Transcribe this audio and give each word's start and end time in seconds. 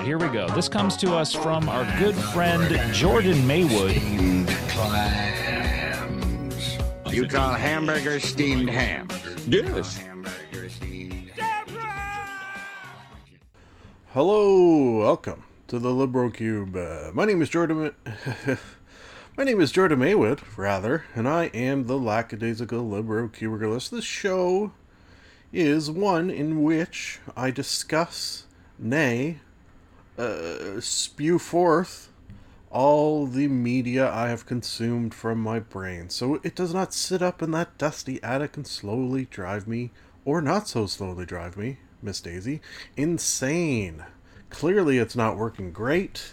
right, 0.00 0.06
here 0.06 0.18
we 0.18 0.28
go. 0.28 0.48
This 0.54 0.68
comes 0.68 0.96
to 0.98 1.14
us 1.14 1.34
from 1.34 1.68
our 1.68 1.84
good 1.98 2.14
friend 2.14 2.94
Jordan 2.94 3.46
Maywood. 3.46 3.96
You 7.12 7.26
call 7.28 7.52
hamburger 7.52 8.18
steamed 8.18 8.70
ham? 8.70 9.08
Yes. 9.46 10.02
Hello, 14.12 14.98
welcome 15.00 15.44
to 15.68 15.78
the 15.78 15.90
Libro 15.90 16.30
Cube. 16.30 16.74
Uh, 16.76 17.10
my 17.12 17.26
name 17.26 17.42
is 17.42 17.50
Jordan. 17.50 17.94
my 19.36 19.44
name 19.44 19.60
is 19.60 19.70
Jordan 19.70 19.98
Maywood, 19.98 20.40
rather, 20.56 21.04
and 21.14 21.28
I 21.28 21.46
am 21.46 21.86
the 21.86 21.98
lackadaisical 21.98 22.88
Libro 22.88 23.28
Cubergalist. 23.28 23.90
This 23.90 24.04
show 24.04 24.72
is 25.52 25.90
one 25.90 26.30
in 26.30 26.62
which 26.62 27.20
I 27.36 27.50
discuss, 27.50 28.46
nay, 28.78 29.40
uh, 30.18 30.80
spew 30.80 31.38
forth 31.38 32.10
all 32.70 33.26
the 33.26 33.48
media 33.48 34.10
I 34.10 34.28
have 34.28 34.46
consumed 34.46 35.12
from 35.12 35.40
my 35.40 35.58
brain, 35.58 36.08
so 36.08 36.40
it 36.44 36.54
does 36.54 36.72
not 36.72 36.94
sit 36.94 37.20
up 37.20 37.42
in 37.42 37.50
that 37.50 37.76
dusty 37.78 38.22
attic 38.22 38.56
and 38.56 38.66
slowly 38.66 39.26
drive 39.26 39.66
me, 39.66 39.90
or 40.24 40.40
not 40.40 40.68
so 40.68 40.86
slowly 40.86 41.26
drive 41.26 41.56
me, 41.56 41.78
Miss 42.00 42.20
Daisy, 42.20 42.60
insane. 42.96 44.04
Clearly, 44.50 44.98
it's 44.98 45.16
not 45.16 45.36
working 45.36 45.72
great. 45.72 46.32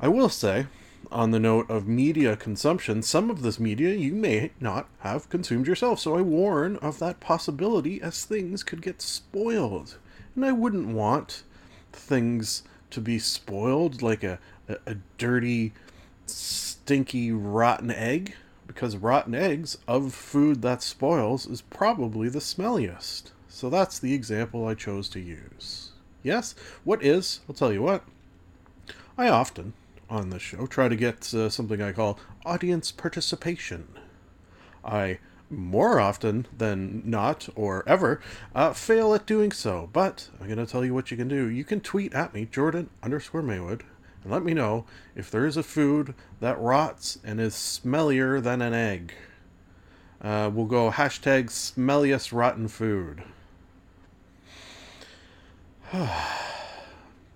I 0.00 0.08
will 0.08 0.28
say, 0.28 0.66
on 1.10 1.30
the 1.30 1.40
note 1.40 1.70
of 1.70 1.88
media 1.88 2.36
consumption, 2.36 3.02
some 3.02 3.30
of 3.30 3.40
this 3.40 3.58
media 3.58 3.94
you 3.94 4.14
may 4.14 4.50
not 4.60 4.88
have 5.00 5.30
consumed 5.30 5.66
yourself, 5.66 6.00
so 6.00 6.16
I 6.16 6.20
warn 6.20 6.76
of 6.76 6.98
that 6.98 7.18
possibility 7.18 8.00
as 8.02 8.24
things 8.24 8.62
could 8.62 8.82
get 8.82 9.00
spoiled. 9.00 9.96
And 10.34 10.44
I 10.44 10.52
wouldn't 10.52 10.88
want 10.88 11.44
things 11.98 12.62
to 12.90 13.00
be 13.00 13.18
spoiled 13.18 14.00
like 14.02 14.24
a, 14.24 14.38
a, 14.68 14.76
a 14.86 14.96
dirty, 15.18 15.72
stinky, 16.26 17.32
rotten 17.32 17.90
egg, 17.90 18.34
because 18.66 18.96
rotten 18.96 19.34
eggs 19.34 19.78
of 19.86 20.14
food 20.14 20.62
that 20.62 20.82
spoils 20.82 21.46
is 21.46 21.60
probably 21.62 22.28
the 22.28 22.38
smelliest. 22.38 23.32
So 23.48 23.68
that's 23.68 23.98
the 23.98 24.14
example 24.14 24.66
I 24.66 24.74
chose 24.74 25.08
to 25.10 25.20
use. 25.20 25.90
Yes, 26.22 26.54
what 26.84 27.02
is? 27.02 27.40
I'll 27.48 27.54
tell 27.54 27.72
you 27.72 27.82
what. 27.82 28.04
I 29.16 29.28
often, 29.28 29.72
on 30.08 30.30
this 30.30 30.42
show, 30.42 30.66
try 30.66 30.88
to 30.88 30.96
get 30.96 31.34
uh, 31.34 31.50
something 31.50 31.82
I 31.82 31.92
call 31.92 32.18
audience 32.44 32.92
participation. 32.92 33.88
I 34.84 35.18
more 35.50 35.98
often 36.00 36.46
than 36.56 37.02
not 37.04 37.48
or 37.54 37.82
ever 37.88 38.20
uh, 38.54 38.72
fail 38.72 39.14
at 39.14 39.26
doing 39.26 39.52
so. 39.52 39.88
But 39.92 40.28
I'm 40.40 40.46
going 40.46 40.58
to 40.58 40.66
tell 40.70 40.84
you 40.84 40.94
what 40.94 41.10
you 41.10 41.16
can 41.16 41.28
do. 41.28 41.48
You 41.48 41.64
can 41.64 41.80
tweet 41.80 42.14
at 42.14 42.34
me, 42.34 42.46
Jordan 42.50 42.90
underscore 43.02 43.42
Maywood, 43.42 43.84
and 44.22 44.32
let 44.32 44.44
me 44.44 44.54
know 44.54 44.84
if 45.14 45.30
there 45.30 45.46
is 45.46 45.56
a 45.56 45.62
food 45.62 46.14
that 46.40 46.60
rots 46.60 47.18
and 47.24 47.40
is 47.40 47.54
smellier 47.54 48.42
than 48.42 48.60
an 48.62 48.74
egg. 48.74 49.14
Uh, 50.20 50.50
we'll 50.52 50.66
go 50.66 50.90
hashtag 50.90 51.46
smelliest 51.46 52.32
rotten 52.32 52.68
food. 52.68 53.22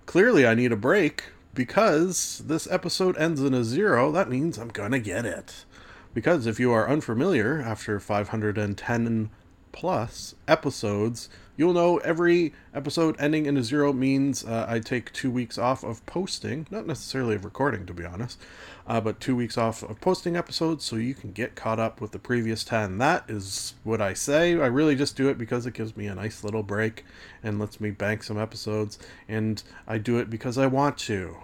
Clearly, 0.05 0.45
I 0.45 0.53
need 0.53 0.71
a 0.71 0.77
break 0.77 1.23
because 1.53 2.43
this 2.45 2.67
episode 2.69 3.17
ends 3.17 3.41
in 3.41 3.53
a 3.53 3.63
zero. 3.63 4.11
That 4.11 4.29
means 4.29 4.57
I'm 4.57 4.69
gonna 4.69 4.99
get 4.99 5.25
it. 5.25 5.65
Because 6.13 6.45
if 6.45 6.59
you 6.59 6.71
are 6.71 6.89
unfamiliar, 6.89 7.61
after 7.61 7.99
510 7.99 9.29
plus 9.73 10.35
episodes, 10.47 11.27
you'll 11.57 11.73
know 11.73 11.97
every 11.97 12.53
episode 12.73 13.15
ending 13.19 13.45
in 13.45 13.57
a 13.57 13.63
zero 13.63 13.91
means 13.91 14.45
uh, 14.45 14.65
I 14.69 14.79
take 14.79 15.11
two 15.11 15.29
weeks 15.29 15.57
off 15.57 15.83
of 15.83 16.05
posting, 16.05 16.65
not 16.71 16.87
necessarily 16.87 17.35
of 17.35 17.43
recording, 17.43 17.85
to 17.87 17.93
be 17.93 18.05
honest, 18.05 18.39
uh, 18.87 19.01
but 19.01 19.19
two 19.19 19.35
weeks 19.35 19.57
off 19.57 19.83
of 19.83 19.99
posting 19.99 20.37
episodes 20.37 20.85
so 20.85 20.95
you 20.95 21.13
can 21.13 21.31
get 21.31 21.55
caught 21.55 21.79
up 21.79 21.99
with 21.99 22.11
the 22.11 22.19
previous 22.19 22.63
10. 22.63 22.99
That 22.99 23.29
is 23.29 23.73
what 23.83 24.01
I 24.01 24.13
say. 24.13 24.53
I 24.53 24.67
really 24.67 24.95
just 24.95 25.17
do 25.17 25.27
it 25.29 25.37
because 25.37 25.65
it 25.65 25.73
gives 25.73 25.97
me 25.97 26.07
a 26.07 26.15
nice 26.15 26.43
little 26.43 26.63
break 26.63 27.03
and 27.41 27.59
lets 27.59 27.81
me 27.81 27.91
bank 27.91 28.23
some 28.23 28.39
episodes, 28.39 28.97
and 29.27 29.61
I 29.87 29.97
do 29.97 30.17
it 30.19 30.29
because 30.29 30.57
I 30.57 30.67
want 30.67 30.97
to, 30.99 31.37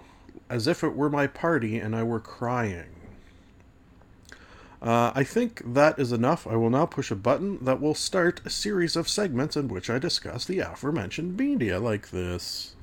as 0.48 0.66
if 0.66 0.82
it 0.82 0.94
were 0.94 1.10
my 1.10 1.26
party 1.26 1.78
and 1.78 1.94
I 1.94 2.04
were 2.04 2.20
crying. 2.20 2.99
Uh, 4.82 5.12
I 5.14 5.24
think 5.24 5.74
that 5.74 5.98
is 5.98 6.10
enough. 6.10 6.46
I 6.46 6.56
will 6.56 6.70
now 6.70 6.86
push 6.86 7.10
a 7.10 7.16
button 7.16 7.62
that 7.64 7.82
will 7.82 7.94
start 7.94 8.40
a 8.46 8.50
series 8.50 8.96
of 8.96 9.10
segments 9.10 9.54
in 9.54 9.68
which 9.68 9.90
I 9.90 9.98
discuss 9.98 10.46
the 10.46 10.60
aforementioned 10.60 11.36
media 11.36 11.78
like 11.78 12.10
this. 12.10 12.74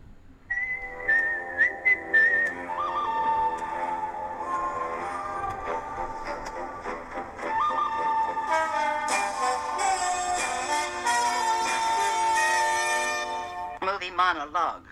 Movie 13.81 14.11
monologue. 14.15 14.85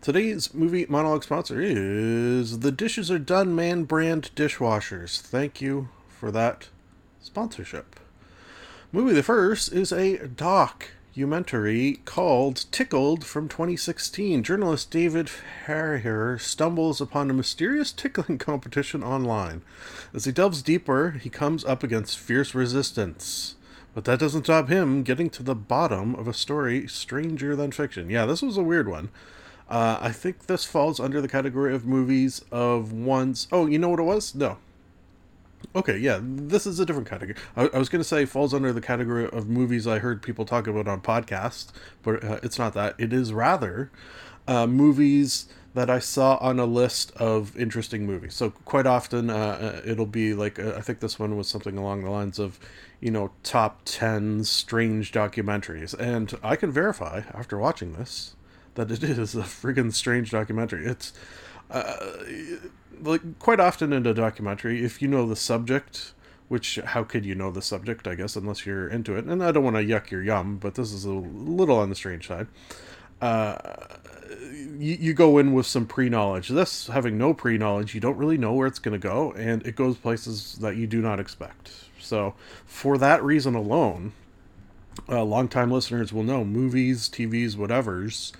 Today's 0.00 0.54
movie 0.54 0.86
monologue 0.88 1.24
sponsor 1.24 1.60
is 1.60 2.60
the 2.60 2.70
Dishes 2.70 3.10
Are 3.10 3.18
Done 3.18 3.56
Man 3.56 3.82
brand 3.82 4.30
dishwashers. 4.36 5.20
Thank 5.20 5.60
you 5.60 5.88
for 6.18 6.30
that 6.32 6.68
sponsorship. 7.22 8.00
Movie 8.90 9.14
the 9.14 9.22
first 9.22 9.72
is 9.72 9.92
a 9.92 10.26
documentary 10.26 12.00
called 12.04 12.64
Tickled 12.72 13.24
from 13.24 13.48
2016. 13.48 14.42
Journalist 14.42 14.90
David 14.90 15.28
Farrier 15.30 16.38
stumbles 16.38 17.00
upon 17.00 17.30
a 17.30 17.34
mysterious 17.34 17.92
tickling 17.92 18.38
competition 18.38 19.04
online. 19.04 19.62
As 20.12 20.24
he 20.24 20.32
delves 20.32 20.62
deeper, 20.62 21.12
he 21.12 21.30
comes 21.30 21.64
up 21.64 21.82
against 21.82 22.18
fierce 22.18 22.54
resistance. 22.54 23.54
But 23.94 24.04
that 24.04 24.18
doesn't 24.18 24.44
stop 24.44 24.68
him 24.68 25.02
getting 25.02 25.30
to 25.30 25.42
the 25.42 25.54
bottom 25.54 26.14
of 26.14 26.26
a 26.26 26.34
story 26.34 26.88
stranger 26.88 27.54
than 27.54 27.72
fiction. 27.72 28.10
Yeah, 28.10 28.26
this 28.26 28.42
was 28.42 28.56
a 28.56 28.62
weird 28.62 28.88
one. 28.88 29.10
Uh, 29.68 29.98
I 30.00 30.12
think 30.12 30.46
this 30.46 30.64
falls 30.64 30.98
under 30.98 31.20
the 31.20 31.28
category 31.28 31.74
of 31.74 31.84
movies 31.84 32.42
of 32.50 32.92
ones. 32.92 33.48
Oh, 33.52 33.66
you 33.66 33.78
know 33.78 33.90
what 33.90 34.00
it 34.00 34.04
was? 34.04 34.34
No. 34.34 34.58
Okay, 35.74 35.98
yeah, 35.98 36.20
this 36.22 36.66
is 36.66 36.80
a 36.80 36.86
different 36.86 37.08
category. 37.08 37.36
I, 37.56 37.68
I 37.74 37.78
was 37.78 37.88
going 37.88 38.00
to 38.00 38.08
say 38.08 38.24
falls 38.24 38.54
under 38.54 38.72
the 38.72 38.80
category 38.80 39.28
of 39.28 39.48
movies 39.48 39.86
I 39.86 39.98
heard 39.98 40.22
people 40.22 40.44
talk 40.44 40.66
about 40.66 40.88
on 40.88 41.00
podcasts, 41.00 41.68
but 42.02 42.24
uh, 42.24 42.40
it's 42.42 42.58
not 42.58 42.74
that. 42.74 42.94
It 42.98 43.12
is 43.12 43.32
rather 43.32 43.90
uh, 44.46 44.66
movies 44.66 45.46
that 45.74 45.90
I 45.90 45.98
saw 45.98 46.36
on 46.40 46.58
a 46.58 46.64
list 46.64 47.12
of 47.12 47.56
interesting 47.56 48.06
movies. 48.06 48.34
So 48.34 48.50
quite 48.50 48.86
often 48.86 49.30
uh, 49.30 49.82
it'll 49.84 50.06
be 50.06 50.34
like 50.34 50.58
uh, 50.58 50.74
I 50.76 50.80
think 50.80 51.00
this 51.00 51.18
one 51.18 51.36
was 51.36 51.48
something 51.48 51.76
along 51.76 52.02
the 52.02 52.10
lines 52.10 52.38
of, 52.38 52.58
you 53.00 53.10
know, 53.10 53.30
top 53.42 53.82
ten 53.84 54.44
strange 54.44 55.12
documentaries, 55.12 55.94
and 55.98 56.36
I 56.42 56.56
can 56.56 56.72
verify 56.72 57.22
after 57.32 57.58
watching 57.58 57.92
this 57.92 58.34
that 58.74 58.90
it 58.90 59.02
is 59.04 59.34
a 59.34 59.42
friggin' 59.42 59.92
strange 59.92 60.30
documentary. 60.30 60.86
It's 60.86 61.12
uh, 61.70 62.16
like 63.02 63.38
quite 63.38 63.60
often 63.60 63.92
in 63.92 64.06
a 64.06 64.14
documentary, 64.14 64.84
if 64.84 65.00
you 65.02 65.08
know 65.08 65.26
the 65.26 65.36
subject, 65.36 66.12
which 66.48 66.76
how 66.84 67.04
could 67.04 67.24
you 67.24 67.34
know 67.34 67.50
the 67.50 67.62
subject? 67.62 68.06
I 68.06 68.14
guess 68.14 68.36
unless 68.36 68.66
you're 68.66 68.88
into 68.88 69.16
it. 69.16 69.24
And 69.24 69.42
I 69.42 69.52
don't 69.52 69.64
want 69.64 69.76
to 69.76 69.84
yuck 69.84 70.10
your 70.10 70.22
yum, 70.22 70.56
but 70.56 70.74
this 70.74 70.92
is 70.92 71.04
a 71.04 71.12
little 71.12 71.78
on 71.78 71.90
the 71.90 71.94
strange 71.94 72.26
side. 72.26 72.46
Uh, 73.20 73.56
you, 74.78 74.96
you 75.00 75.12
go 75.12 75.38
in 75.38 75.52
with 75.52 75.66
some 75.66 75.86
pre 75.86 76.08
knowledge. 76.08 76.48
This, 76.48 76.86
having 76.86 77.18
no 77.18 77.34
pre 77.34 77.58
knowledge, 77.58 77.94
you 77.94 78.00
don't 78.00 78.16
really 78.16 78.38
know 78.38 78.52
where 78.54 78.66
it's 78.66 78.78
going 78.78 78.98
to 78.98 79.08
go, 79.08 79.32
and 79.32 79.66
it 79.66 79.76
goes 79.76 79.96
places 79.96 80.56
that 80.60 80.76
you 80.76 80.86
do 80.86 81.00
not 81.00 81.20
expect. 81.20 81.70
So, 82.00 82.34
for 82.64 82.96
that 82.98 83.22
reason 83.22 83.54
alone, 83.54 84.12
uh, 85.08 85.24
longtime 85.24 85.70
listeners 85.70 86.12
will 86.12 86.22
know 86.22 86.44
movies, 86.44 87.08
TVs, 87.08 87.56
whatever's 87.56 88.32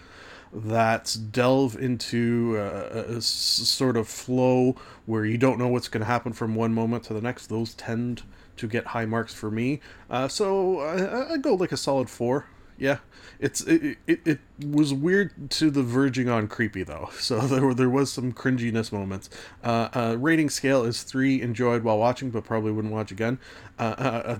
that 0.53 1.17
delve 1.31 1.77
into 1.77 2.57
uh, 2.59 3.05
a, 3.09 3.17
a 3.17 3.21
sort 3.23 3.97
of 3.97 4.09
flow 4.09 4.77
where 5.07 5.25
you 5.25 5.39
don't 5.39 5.59
know 5.59 5.69
what's 5.69 5.89
going 5.89 6.01
to 6.01 6.07
happen 6.07 6.33
from 6.33 6.55
one 6.55 6.73
moment 6.73 7.05
to 7.05 7.15
the 7.15 7.21
next. 7.21 7.47
Those 7.49 7.75
tend 7.75 8.23
to 8.57 8.67
get 8.67 8.87
high 8.87 9.07
marks 9.07 9.33
for 9.33 9.51
me. 9.51 9.81
Uh, 10.11 10.29
so 10.29 10.81
I, 10.81 11.35
I 11.35 11.37
go 11.39 11.55
like 11.55 11.73
a 11.73 11.77
solid 11.77 12.11
four 12.11 12.47
yeah. 12.79 12.99
It's 13.41 13.61
it, 13.63 13.99
it, 14.07 14.21
it 14.27 14.39
was 14.67 14.93
weird 14.93 15.51
to 15.53 15.71
the 15.71 15.83
verging 15.83 16.29
on 16.29 16.49
creepy 16.49 16.83
though. 16.83 17.11
So 17.19 17.41
there 17.41 17.75
there 17.75 17.91
was 17.91 18.11
some 18.11 18.33
cringiness 18.33 18.91
moments. 18.91 19.29
Uh, 19.63 19.89
uh, 19.93 20.17
rating 20.19 20.49
scale 20.49 20.85
is 20.85 21.03
three. 21.03 21.43
Enjoyed 21.43 21.85
while 21.85 21.99
watching, 21.99 22.31
but 22.31 22.45
probably 22.45 22.73
wouldn't 22.73 22.93
watch 22.95 23.11
again. 23.13 23.39
Uh, 23.79 23.83
uh, 23.83 24.03
uh, 24.25 24.39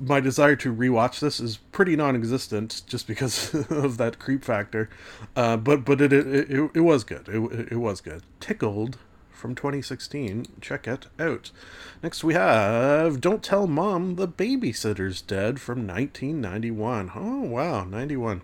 my 0.00 0.20
desire 0.20 0.54
to 0.56 0.74
rewatch 0.74 1.20
this 1.20 1.40
is 1.40 1.56
pretty 1.72 1.96
non-existent 1.96 2.82
just 2.86 3.06
because 3.06 3.54
of 3.70 3.96
that 3.96 4.18
creep 4.18 4.44
factor. 4.44 4.90
Uh, 5.34 5.56
but 5.56 5.84
but 5.84 6.00
it 6.00 6.12
it, 6.12 6.26
it, 6.50 6.70
it 6.74 6.80
was 6.80 7.04
good. 7.04 7.28
It, 7.28 7.72
it 7.72 7.78
was 7.78 8.00
good. 8.00 8.22
Tickled 8.38 8.98
from 9.46 9.54
2016. 9.54 10.46
Check 10.60 10.88
it 10.88 11.06
out. 11.20 11.52
Next, 12.02 12.24
we 12.24 12.34
have 12.34 13.20
Don't 13.20 13.44
Tell 13.44 13.68
Mom 13.68 14.16
the 14.16 14.26
Babysitter's 14.26 15.22
Dead 15.22 15.60
from 15.60 15.86
1991. 15.86 17.12
Oh, 17.14 17.42
wow, 17.42 17.84
91. 17.84 18.42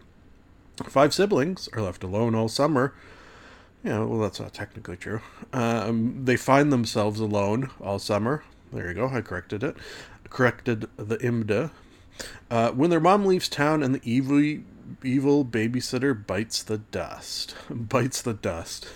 Five 0.84 1.12
siblings 1.12 1.68
are 1.72 1.82
left 1.82 2.04
alone 2.04 2.36
all 2.36 2.46
summer. 2.46 2.94
Yeah, 3.82 4.04
well, 4.04 4.20
that's 4.20 4.38
not 4.38 4.54
technically 4.54 4.96
true. 4.96 5.22
Um, 5.52 6.24
they 6.24 6.36
find 6.36 6.72
themselves 6.72 7.18
alone 7.18 7.70
all 7.80 7.98
summer. 7.98 8.44
There 8.72 8.86
you 8.86 8.94
go, 8.94 9.08
I 9.08 9.22
corrected 9.22 9.64
it. 9.64 9.76
Corrected 10.30 10.86
the 10.96 11.18
IMDb. 11.18 11.72
Uh, 12.48 12.70
when 12.70 12.90
their 12.90 13.00
mom 13.00 13.26
leaves 13.26 13.48
town 13.48 13.82
and 13.82 13.92
the 13.92 14.08
evil 14.08 14.62
evil 15.02 15.44
babysitter 15.44 16.26
bites 16.26 16.62
the 16.62 16.78
dust. 16.78 17.54
bites 17.70 18.22
the 18.22 18.34
dust. 18.34 18.88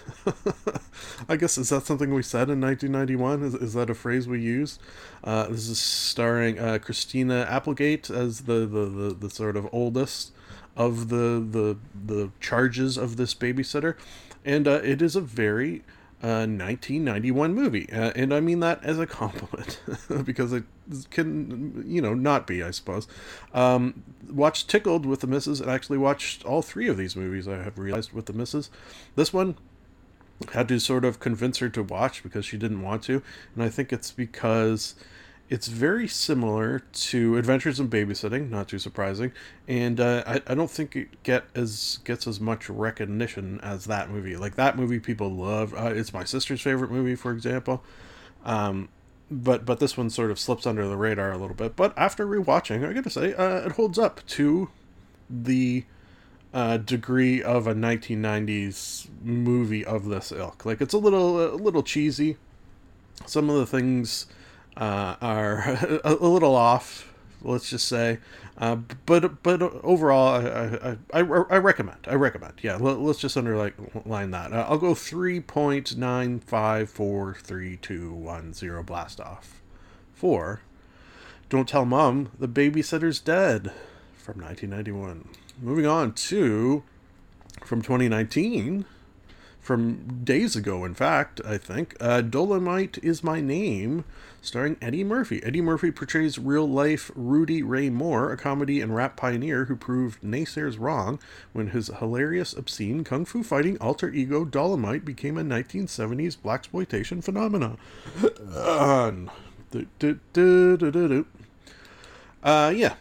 I 1.29 1.37
guess 1.37 1.59
is 1.59 1.71
that 1.71 1.85
something 1.85 2.13
we 2.13 2.23
said 2.23 2.51
in 2.51 2.61
1991? 2.61 3.43
Is, 3.43 3.55
is 3.55 3.75
that 3.75 3.91
a 3.91 3.95
phrase 3.95 4.29
we 4.29 4.41
use? 4.41 4.79
Uh, 5.25 5.49
this 5.49 5.69
is 5.69 5.81
starring 5.81 6.59
uh, 6.59 6.79
Christina 6.79 7.47
Applegate 7.49 8.11
as 8.11 8.43
the, 8.43 8.67
the, 8.67 8.87
the, 8.87 9.17
the 9.21 9.31
sort 9.31 9.57
of 9.57 9.69
oldest 9.73 10.33
of 10.77 11.09
the 11.09 11.45
the 11.51 11.79
the 12.05 12.31
charges 12.39 12.97
of 12.99 13.17
this 13.17 13.35
babysitter, 13.35 13.97
and 14.45 14.69
uh, 14.69 14.81
it 14.85 15.01
is 15.01 15.17
a 15.17 15.21
very 15.21 15.83
uh, 16.23 16.49
1991 16.49 17.55
movie, 17.55 17.93
uh, 17.93 18.13
and 18.17 18.33
I 18.33 18.41
mean 18.41 18.61
that 18.61 18.83
as 18.83 18.99
a 18.99 19.07
compliment 19.07 19.81
because 20.25 20.53
it 20.53 20.65
can, 21.11 21.85
you 21.87 22.01
know, 22.01 22.15
not 22.15 22.47
be, 22.47 22.63
I 22.63 22.71
suppose. 22.71 23.07
Um, 23.53 24.03
watched 24.31 24.69
Tickled 24.71 25.05
with 25.05 25.21
the 25.21 25.27
Misses, 25.27 25.61
and 25.61 25.71
actually 25.71 25.99
watched 25.99 26.45
all 26.45 26.63
three 26.63 26.89
of 26.89 26.97
these 26.97 27.17
movies. 27.17 27.47
I 27.47 27.57
have 27.63 27.79
realized 27.79 28.13
with 28.13 28.27
the 28.27 28.33
Misses. 28.33 28.71
This 29.15 29.33
one 29.33 29.57
had 30.53 30.69
to 30.69 30.79
sort 30.79 31.05
of 31.05 31.21
convince 31.21 31.59
her 31.59 31.69
to 31.69 31.83
watch 31.83 32.23
because 32.23 32.47
she 32.47 32.57
didn't 32.57 32.83
want 32.83 33.03
to, 33.05 33.23
and 33.55 33.63
I 33.63 33.69
think 33.69 33.93
it's 33.93 34.11
because 34.11 34.95
it's 35.49 35.69
very 35.69 36.09
similar 36.09 36.81
to 36.81 37.37
Adventures 37.37 37.79
in 37.79 37.89
Babysitting, 37.89 38.51
not 38.51 38.69
too 38.69 38.79
surprising, 38.79 39.33
and 39.69 40.01
uh, 40.01 40.25
I, 40.27 40.43
I 40.47 40.55
don't 40.55 40.71
think 40.71 40.97
it 40.97 41.23
get 41.23 41.45
as 41.55 42.01
gets 42.05 42.27
as 42.27 42.41
much 42.41 42.69
recognition 42.69 43.61
as 43.63 43.85
that 43.85 44.11
movie. 44.11 44.37
Like 44.37 44.57
that 44.57 44.77
movie, 44.77 44.99
people 44.99 45.31
love. 45.31 45.73
Uh, 45.75 45.93
it's 45.95 46.13
my 46.13 46.25
sister's 46.25 46.61
favorite 46.61 46.91
movie, 46.91 47.15
for 47.15 47.31
example. 47.31 47.85
Um, 48.45 48.89
but 49.31 49.65
but 49.65 49.79
this 49.79 49.97
one 49.97 50.11
sort 50.11 50.31
of 50.31 50.39
slips 50.39 50.67
under 50.67 50.89
the 50.89 50.97
radar 50.97 51.33
a 51.33 51.39
little 51.39 51.57
bit. 51.57 51.77
But 51.77 51.97
after 51.97 52.27
rewatching, 52.27 52.89
I 52.89 52.93
gotta 52.93 53.11
say, 53.11 53.35
uh, 53.35 53.67
it 53.67 53.73
holds 53.73 53.99
up 53.99 54.27
to 54.27 54.71
the 55.31 55.85
uh, 56.53 56.79
degree 56.79 57.43
of 57.43 57.67
a 57.67 57.75
1990s 57.75 59.09
movie 59.23 59.85
of 59.85 60.07
this 60.07 60.33
ilk. 60.33 60.65
Like 60.65 60.81
it's 60.81 60.95
a 60.95 60.99
little 60.99 61.55
a 61.55 61.57
little 61.57 61.83
cheesy. 61.83 62.37
Some 63.27 63.49
of 63.49 63.57
the 63.57 63.67
things 63.67 64.27
uh, 64.77 65.17
are 65.21 65.61
a, 66.05 66.17
a, 66.21 66.29
little 66.29 66.55
off. 66.55 67.13
Let's 67.43 67.71
just 67.71 67.87
say, 67.89 68.19
uh, 68.59 68.77
but 69.07 69.43
but 69.43 69.63
overall, 69.63 70.35
I, 70.35 70.97
I, 71.13 71.21
I, 71.21 71.21
I, 71.21 71.59
recommend. 71.59 71.99
I 72.07 72.15
recommend. 72.15 72.55
Yeah, 72.63 72.77
let, 72.77 72.99
us 72.99 73.19
just 73.19 73.37
underline 73.37 74.31
that. 74.31 74.53
Uh, 74.53 74.67
I'll 74.69 74.79
go 74.79 74.95
three 74.95 75.41
point 75.41 75.97
nine 75.97 76.41
five 76.41 76.91
four 76.91 77.35
three 77.35 77.77
two 77.77 78.13
one 78.13 78.53
zero 78.53 78.83
blast 78.83 79.21
off. 79.21 79.63
Four. 80.15 80.63
Don't 81.49 81.69
tell 81.69 81.85
mom 81.85 82.31
the 82.39 82.49
babysitter's 82.49 83.21
dead 83.21 83.71
from 84.17 84.41
1991. 84.41 85.29
Moving 85.63 85.87
on 85.87 86.13
to 86.13 86.83
from 87.65 87.83
2019 87.83 88.85
from 89.61 90.23
days 90.25 90.55
ago, 90.55 90.85
in 90.85 90.95
fact, 90.95 91.41
I 91.45 91.59
think. 91.59 91.97
Uh, 92.01 92.23
Dolemite 92.23 93.03
is 93.03 93.25
My 93.25 93.41
Name, 93.41 94.05
starring 94.47 94.77
Eddie 94.81 95.05
Murphy. 95.05 95.43
Eddie 95.43 95.61
Murphy 95.61 95.91
portrays 95.91 96.39
real 96.39 96.69
life 96.69 97.11
Rudy 97.15 97.63
Ray 97.63 97.91
Moore, 97.91 98.33
a 98.33 98.37
comedy 98.37 98.81
and 98.81 98.95
rap 98.95 99.17
pioneer 99.17 99.65
who 99.67 99.77
proved 99.77 100.23
naysayers 100.23 100.79
wrong 100.79 101.19
when 101.53 101.69
his 101.69 101.89
hilarious, 101.99 102.53
obscene 102.53 103.05
kung 103.05 103.25
fu 103.25 103.43
fighting 103.43 103.77
alter 103.79 104.11
ego 104.11 104.45
Dolemite 104.45 105.05
became 105.05 105.37
a 105.37 105.43
1970s 105.43 106.37
blaxploitation 106.37 107.23
phenomenon. 107.23 107.79
uh, 112.43 112.73
yeah, 112.75 112.95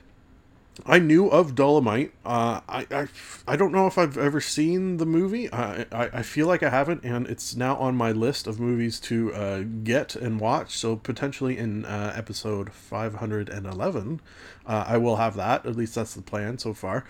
I 0.86 1.00
knew 1.00 1.28
of 1.30 1.56
Dolemite. 1.56 2.12
Uh, 2.26 2.60
I, 2.68 2.86
I, 2.92 3.08
I 3.48 3.56
don't 3.56 3.72
know 3.72 3.88
if 3.88 3.98
I've 3.98 4.18
ever 4.18 4.42
seen 4.42 4.98
the 4.98 5.06
movie. 5.06 5.52
I, 5.52 5.86
I, 5.92 6.10
I 6.14 6.22
feel 6.22 6.48
like 6.48 6.64
I 6.64 6.70
haven't, 6.70 7.04
and 7.06 7.28
it's 7.28 7.56
now 7.56 7.78
on 7.78 7.96
my 7.96 8.12
list 8.12 8.46
of 8.46 8.60
movies 8.60 9.00
to 9.02 9.34
uh, 9.34 9.64
get 9.84 10.16
and 10.16 10.40
watch. 10.40 10.76
So 10.78 10.98
potentially 10.98 11.58
in 11.58 11.86
uh, 11.86 12.14
episode 12.16 12.74
511, 12.74 14.22
uh, 14.66 14.86
I 14.88 14.98
will 14.98 15.16
have 15.16 15.36
that. 15.38 15.66
At 15.66 15.76
least 15.76 15.96
that's 15.96 16.14
the 16.14 16.22
plan 16.22 16.58
so 16.58 16.74
far. 16.74 17.06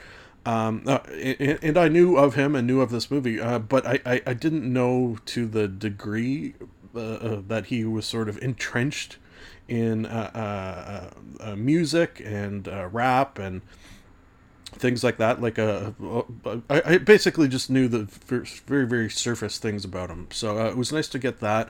Um, 0.45 0.83
uh, 0.85 0.99
and, 1.09 1.59
and, 1.63 1.77
I 1.77 1.87
knew 1.87 2.17
of 2.17 2.35
him 2.35 2.55
and 2.55 2.67
knew 2.67 2.79
of 2.79 2.91
this 2.91 3.09
movie, 3.09 3.41
uh, 3.41 3.57
but 3.57 3.87
I, 3.87 3.99
I, 4.05 4.21
I, 4.27 4.33
didn't 4.35 4.71
know 4.71 5.17
to 5.25 5.47
the 5.47 5.67
degree 5.67 6.53
that 6.93 7.65
he 7.69 7.83
was 7.83 8.05
sort 8.05 8.29
of 8.29 8.37
entrenched 8.43 9.17
in 9.67 10.05
uh, 10.05 11.11
uh, 11.39 11.43
uh, 11.43 11.55
music 11.55 12.21
and 12.23 12.67
rap 12.93 13.39
and 13.39 13.61
things 14.65 15.03
like 15.03 15.17
that. 15.17 15.41
Like 15.41 15.57
uh, 15.57 15.91
I, 16.69 16.81
I 16.85 16.97
basically 16.97 17.47
just 17.47 17.69
knew 17.69 17.87
the 17.87 18.03
very 18.67 18.85
very 18.85 19.09
surface 19.09 19.57
things 19.57 19.85
about 19.85 20.09
him. 20.09 20.27
So 20.31 20.59
uh, 20.59 20.69
it 20.69 20.77
was 20.77 20.91
nice 20.91 21.07
to 21.09 21.19
get 21.19 21.39
that 21.39 21.69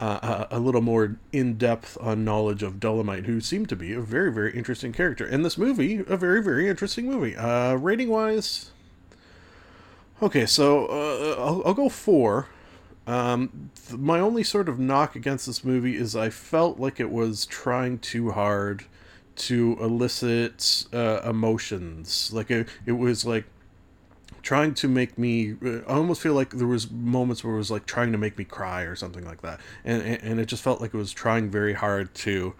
uh, 0.00 0.46
a 0.50 0.58
little 0.58 0.82
more 0.82 1.16
in 1.32 1.56
depth 1.56 1.96
on 2.00 2.24
knowledge 2.24 2.62
of 2.62 2.74
Dolemite, 2.74 3.24
who 3.24 3.40
seemed 3.40 3.68
to 3.70 3.76
be 3.76 3.92
a 3.92 4.00
very 4.00 4.32
very 4.32 4.54
interesting 4.56 4.92
character. 4.92 5.26
And 5.26 5.44
this 5.44 5.56
movie, 5.56 6.04
a 6.06 6.16
very 6.16 6.42
very 6.42 6.68
interesting 6.68 7.06
movie. 7.06 7.36
Uh, 7.36 7.74
rating 7.74 8.08
wise, 8.08 8.70
okay, 10.22 10.46
so 10.46 10.86
uh, 10.86 11.42
I'll, 11.42 11.62
I'll 11.66 11.74
go 11.74 11.88
four. 11.88 12.48
Um, 13.06 13.70
th- 13.86 13.98
my 13.98 14.18
only 14.18 14.42
sort 14.42 14.68
of 14.68 14.78
knock 14.78 15.14
against 15.14 15.46
this 15.46 15.64
movie 15.64 15.96
is 15.96 16.16
I 16.16 16.30
felt 16.30 16.80
like 16.80 16.98
it 16.98 17.10
was 17.10 17.46
trying 17.46 17.98
too 17.98 18.32
hard 18.32 18.84
to 19.36 19.76
elicit 19.80 20.86
uh, 20.92 21.20
emotions. 21.24 22.32
Like 22.32 22.50
it, 22.50 22.68
it 22.84 22.92
was 22.92 23.24
like 23.24 23.44
trying 24.42 24.74
to 24.74 24.88
make 24.88 25.18
me. 25.18 25.56
Uh, 25.64 25.78
I 25.88 25.94
almost 25.94 26.20
feel 26.20 26.34
like 26.34 26.50
there 26.50 26.66
was 26.66 26.90
moments 26.90 27.44
where 27.44 27.54
it 27.54 27.58
was 27.58 27.70
like 27.70 27.86
trying 27.86 28.12
to 28.12 28.18
make 28.18 28.38
me 28.38 28.44
cry 28.44 28.82
or 28.82 28.96
something 28.96 29.24
like 29.24 29.42
that, 29.42 29.60
and 29.84 30.02
and 30.02 30.40
it 30.40 30.46
just 30.46 30.62
felt 30.62 30.80
like 30.80 30.94
it 30.94 30.96
was 30.96 31.12
trying 31.12 31.50
very 31.50 31.74
hard 31.74 32.14
to 32.14 32.54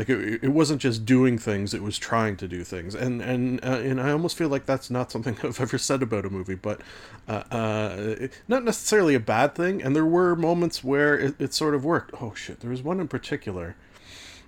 like 0.00 0.08
it, 0.08 0.42
it 0.42 0.48
wasn't 0.48 0.80
just 0.80 1.04
doing 1.04 1.36
things 1.36 1.74
it 1.74 1.82
was 1.82 1.98
trying 1.98 2.34
to 2.34 2.48
do 2.48 2.64
things 2.64 2.94
and 2.94 3.20
and 3.20 3.62
uh, 3.62 3.80
and 3.84 4.00
i 4.00 4.10
almost 4.10 4.36
feel 4.36 4.48
like 4.48 4.64
that's 4.64 4.90
not 4.90 5.12
something 5.12 5.36
i've 5.44 5.60
ever 5.60 5.76
said 5.76 6.02
about 6.02 6.24
a 6.24 6.30
movie 6.30 6.54
but 6.54 6.80
uh, 7.28 7.42
uh, 7.50 8.28
not 8.48 8.64
necessarily 8.64 9.14
a 9.14 9.20
bad 9.20 9.54
thing 9.54 9.82
and 9.82 9.94
there 9.94 10.06
were 10.06 10.34
moments 10.34 10.82
where 10.82 11.18
it, 11.18 11.38
it 11.38 11.52
sort 11.52 11.74
of 11.74 11.84
worked 11.84 12.14
oh 12.22 12.32
shit 12.34 12.60
there 12.60 12.70
was 12.70 12.82
one 12.82 12.98
in 12.98 13.06
particular 13.06 13.76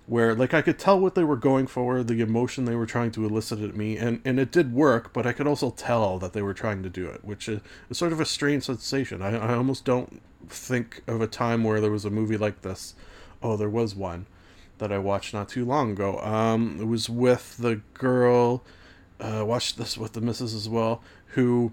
where 0.06 0.34
like 0.34 0.52
I 0.52 0.62
could 0.62 0.78
tell 0.78 0.98
what 0.98 1.14
they 1.14 1.22
were 1.22 1.36
going 1.36 1.68
for, 1.68 2.02
the 2.02 2.20
emotion 2.20 2.64
they 2.64 2.74
were 2.74 2.86
trying 2.86 3.12
to 3.12 3.24
elicit 3.24 3.60
at 3.60 3.76
me, 3.76 3.96
and 3.96 4.20
and 4.24 4.40
it 4.40 4.50
did 4.50 4.74
work, 4.74 5.12
but 5.12 5.28
I 5.28 5.32
could 5.32 5.46
also 5.46 5.70
tell 5.70 6.18
that 6.18 6.32
they 6.32 6.42
were 6.42 6.54
trying 6.54 6.82
to 6.82 6.90
do 6.90 7.06
it, 7.06 7.24
which 7.24 7.48
is, 7.48 7.60
is 7.88 7.98
sort 7.98 8.12
of 8.12 8.18
a 8.20 8.24
strange 8.24 8.64
sensation. 8.64 9.22
I, 9.22 9.36
I 9.36 9.54
almost 9.54 9.84
don't 9.84 10.20
think 10.48 11.02
of 11.06 11.20
a 11.20 11.28
time 11.28 11.62
where 11.62 11.80
there 11.80 11.92
was 11.92 12.04
a 12.04 12.10
movie 12.10 12.36
like 12.36 12.62
this. 12.62 12.96
Oh, 13.44 13.56
there 13.56 13.70
was 13.70 13.94
one, 13.94 14.26
that 14.82 14.90
I 14.90 14.98
watched 14.98 15.32
not 15.32 15.48
too 15.48 15.64
long 15.64 15.92
ago. 15.92 16.18
Um, 16.18 16.76
it 16.80 16.86
was 16.86 17.08
with 17.08 17.56
the 17.56 17.80
girl. 17.94 18.64
Uh, 19.20 19.44
watched 19.46 19.78
this 19.78 19.96
with 19.96 20.14
the 20.14 20.20
missus 20.20 20.54
as 20.54 20.68
well, 20.68 21.00
who 21.28 21.70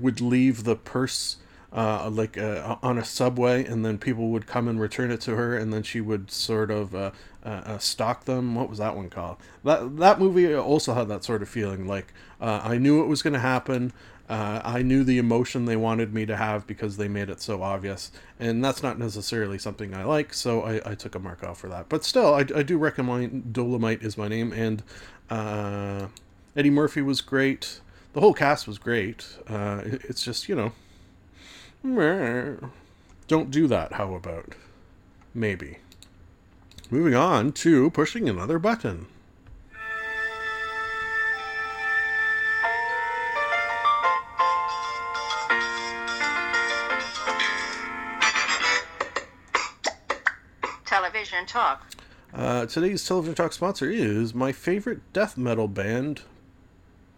would 0.00 0.22
leave 0.22 0.64
the 0.64 0.76
purse 0.76 1.36
uh, 1.74 2.08
like 2.08 2.38
uh, 2.38 2.76
on 2.82 2.96
a 2.96 3.04
subway, 3.04 3.66
and 3.66 3.84
then 3.84 3.98
people 3.98 4.30
would 4.30 4.46
come 4.46 4.66
and 4.66 4.80
return 4.80 5.10
it 5.10 5.20
to 5.20 5.36
her, 5.36 5.54
and 5.58 5.74
then 5.74 5.82
she 5.82 6.00
would 6.00 6.30
sort 6.30 6.70
of 6.70 6.94
uh, 6.94 7.10
uh, 7.44 7.48
uh 7.48 7.78
stalk 7.78 8.24
them. 8.24 8.54
What 8.54 8.70
was 8.70 8.78
that 8.78 8.96
one 8.96 9.10
called? 9.10 9.36
That 9.62 9.98
that 9.98 10.18
movie 10.18 10.54
also 10.54 10.94
had 10.94 11.08
that 11.08 11.22
sort 11.22 11.42
of 11.42 11.50
feeling. 11.50 11.86
Like 11.86 12.14
uh, 12.40 12.62
I 12.64 12.78
knew 12.78 13.02
it 13.02 13.08
was 13.08 13.20
going 13.20 13.34
to 13.34 13.40
happen. 13.40 13.92
Uh, 14.28 14.60
I 14.64 14.82
knew 14.82 15.04
the 15.04 15.18
emotion 15.18 15.66
they 15.66 15.76
wanted 15.76 16.12
me 16.12 16.26
to 16.26 16.36
have 16.36 16.66
because 16.66 16.96
they 16.96 17.06
made 17.06 17.30
it 17.30 17.40
so 17.40 17.62
obvious, 17.62 18.10
and 18.40 18.64
that's 18.64 18.82
not 18.82 18.98
necessarily 18.98 19.56
something 19.56 19.94
I 19.94 20.02
like, 20.02 20.34
so 20.34 20.62
I, 20.62 20.80
I 20.84 20.94
took 20.96 21.14
a 21.14 21.20
mark 21.20 21.44
off 21.44 21.58
for 21.60 21.68
that. 21.68 21.88
But 21.88 22.04
still, 22.04 22.34
I, 22.34 22.40
I 22.40 22.62
do 22.64 22.76
recommend 22.76 23.52
Dolemite 23.52 24.02
is 24.02 24.18
my 24.18 24.26
name, 24.26 24.52
and 24.52 24.82
uh, 25.30 26.08
Eddie 26.56 26.70
Murphy 26.70 27.02
was 27.02 27.20
great. 27.20 27.80
The 28.14 28.20
whole 28.20 28.34
cast 28.34 28.66
was 28.66 28.78
great. 28.78 29.26
Uh, 29.48 29.82
it- 29.84 30.02
it's 30.08 30.24
just, 30.24 30.48
you 30.48 30.56
know, 30.56 30.72
don't 33.28 33.50
do 33.52 33.66
that. 33.68 33.92
How 33.92 34.14
about? 34.14 34.54
Maybe. 35.34 35.78
Moving 36.90 37.14
on 37.14 37.52
to 37.52 37.90
pushing 37.90 38.28
another 38.28 38.58
button. 38.58 39.06
Uh, 52.36 52.66
today's 52.66 53.02
television 53.02 53.34
talk 53.34 53.50
sponsor 53.54 53.90
is 53.90 54.34
my 54.34 54.52
favorite 54.52 55.00
death 55.14 55.38
metal 55.38 55.68
band, 55.68 56.20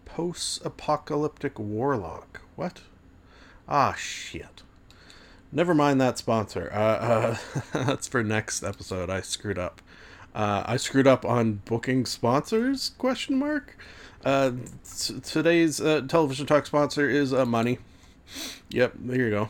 Post 0.05 0.65
Apocalyptic 0.65 1.59
Warlock. 1.59 2.39
What? 2.55 2.79
Ah, 3.67 3.95
shit. 3.97 4.63
Never 5.51 5.75
mind 5.75 5.99
that 5.99 6.17
sponsor. 6.17 6.71
Uh, 6.73 6.77
uh, 6.77 7.37
that's 7.73 8.07
for 8.07 8.23
next 8.23 8.63
episode. 8.63 9.09
I 9.09 9.19
screwed 9.19 9.59
up. 9.59 9.81
Uh, 10.33 10.63
I 10.65 10.77
screwed 10.77 11.07
up 11.07 11.25
on 11.25 11.63
booking 11.65 12.05
sponsors? 12.05 12.91
Question 12.97 13.37
mark. 13.37 13.75
Uh, 14.23 14.51
t- 14.89 15.19
today's 15.19 15.81
uh, 15.81 15.99
television 16.07 16.45
talk 16.45 16.65
sponsor 16.65 17.09
is 17.09 17.33
Money. 17.33 17.79
Yep, 18.69 18.93
there 18.99 19.17
you 19.17 19.29
go. 19.31 19.49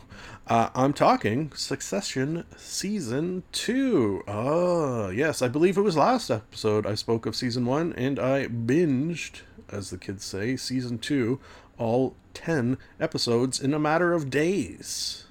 Uh, 0.50 0.68
I'm 0.74 0.92
talking 0.92 1.52
Succession 1.54 2.44
Season 2.56 3.44
2. 3.52 4.24
Oh, 4.26 5.08
yes, 5.08 5.42
I 5.42 5.46
believe 5.46 5.78
it 5.78 5.82
was 5.82 5.96
last 5.96 6.28
episode 6.28 6.86
I 6.86 6.96
spoke 6.96 7.24
of 7.24 7.36
Season 7.36 7.64
1, 7.64 7.92
and 7.92 8.18
I 8.18 8.48
binged, 8.48 9.42
as 9.70 9.90
the 9.90 9.96
kids 9.96 10.24
say, 10.24 10.56
Season 10.56 10.98
2, 10.98 11.38
all 11.78 12.16
10 12.34 12.78
episodes 12.98 13.60
in 13.60 13.72
a 13.72 13.78
matter 13.78 14.12
of 14.12 14.28
days. 14.28 15.26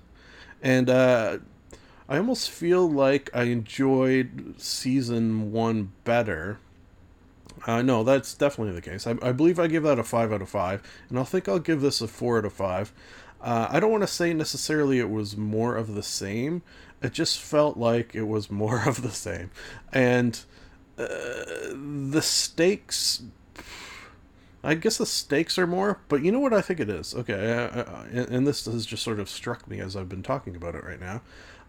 And 0.64 0.90
uh, 0.90 1.40
I 2.08 2.16
almost 2.16 2.50
feel 2.50 2.90
like 2.90 3.30
I 3.34 3.44
enjoyed 3.44 4.56
Season 4.58 5.52
1 5.52 5.92
better. 6.06 6.60
Uh, 7.68 7.82
no, 7.82 8.06
that's 8.06 8.34
definitely 8.36 8.74
the 8.74 8.82
case. 8.82 9.06
I, 9.06 9.18
I 9.22 9.34
believe 9.34 9.60
I 9.60 9.68
give 9.68 9.84
that 9.84 10.00
a 10.00 10.04
5 10.06 10.32
out 10.32 10.42
of 10.42 10.48
5, 10.48 10.82
and 11.10 11.20
I 11.20 11.24
think 11.24 11.50
I'll 11.50 11.60
give 11.60 11.82
this 11.82 12.00
a 12.00 12.08
4 12.08 12.38
out 12.38 12.46
of 12.46 12.54
5. 12.54 12.94
Uh, 13.42 13.68
I 13.70 13.80
don't 13.80 13.92
want 13.92 14.04
to 14.04 14.08
say 14.08 14.34
necessarily 14.34 15.00
it 15.00 15.10
was 15.10 15.38
more 15.38 15.76
of 15.76 15.96
the 15.96 16.04
same. 16.04 16.62
It 17.02 17.14
just 17.14 17.40
felt 17.40 17.78
like 17.78 18.14
it 18.14 18.24
was 18.24 18.52
more 18.64 18.88
of 18.88 19.02
the 19.02 19.12
same. 19.12 19.52
And 19.94 20.40
uh, 20.98 21.06
the 22.12 22.22
stakes. 22.22 23.24
I 24.62 24.74
guess 24.74 24.98
the 24.98 25.06
stakes 25.06 25.58
are 25.58 25.66
more, 25.66 26.02
but 26.10 26.22
you 26.22 26.34
know 26.34 26.42
what 26.42 26.54
I 26.54 26.60
think 26.60 26.82
it 26.82 26.90
is? 26.90 27.16
Okay, 27.16 27.34
I, 27.34 27.80
I, 27.80 28.06
and, 28.10 28.46
this 28.46 28.66
has 28.66 28.86
just 28.86 29.04
sort 29.04 29.22
of 29.22 29.30
struck 29.30 29.70
me 29.70 29.80
as 29.80 29.96
I've 29.96 30.10
been 30.10 30.22
talking 30.22 30.54
about 30.54 30.76
it 30.76 30.84
right 30.84 31.00
now. 31.00 31.22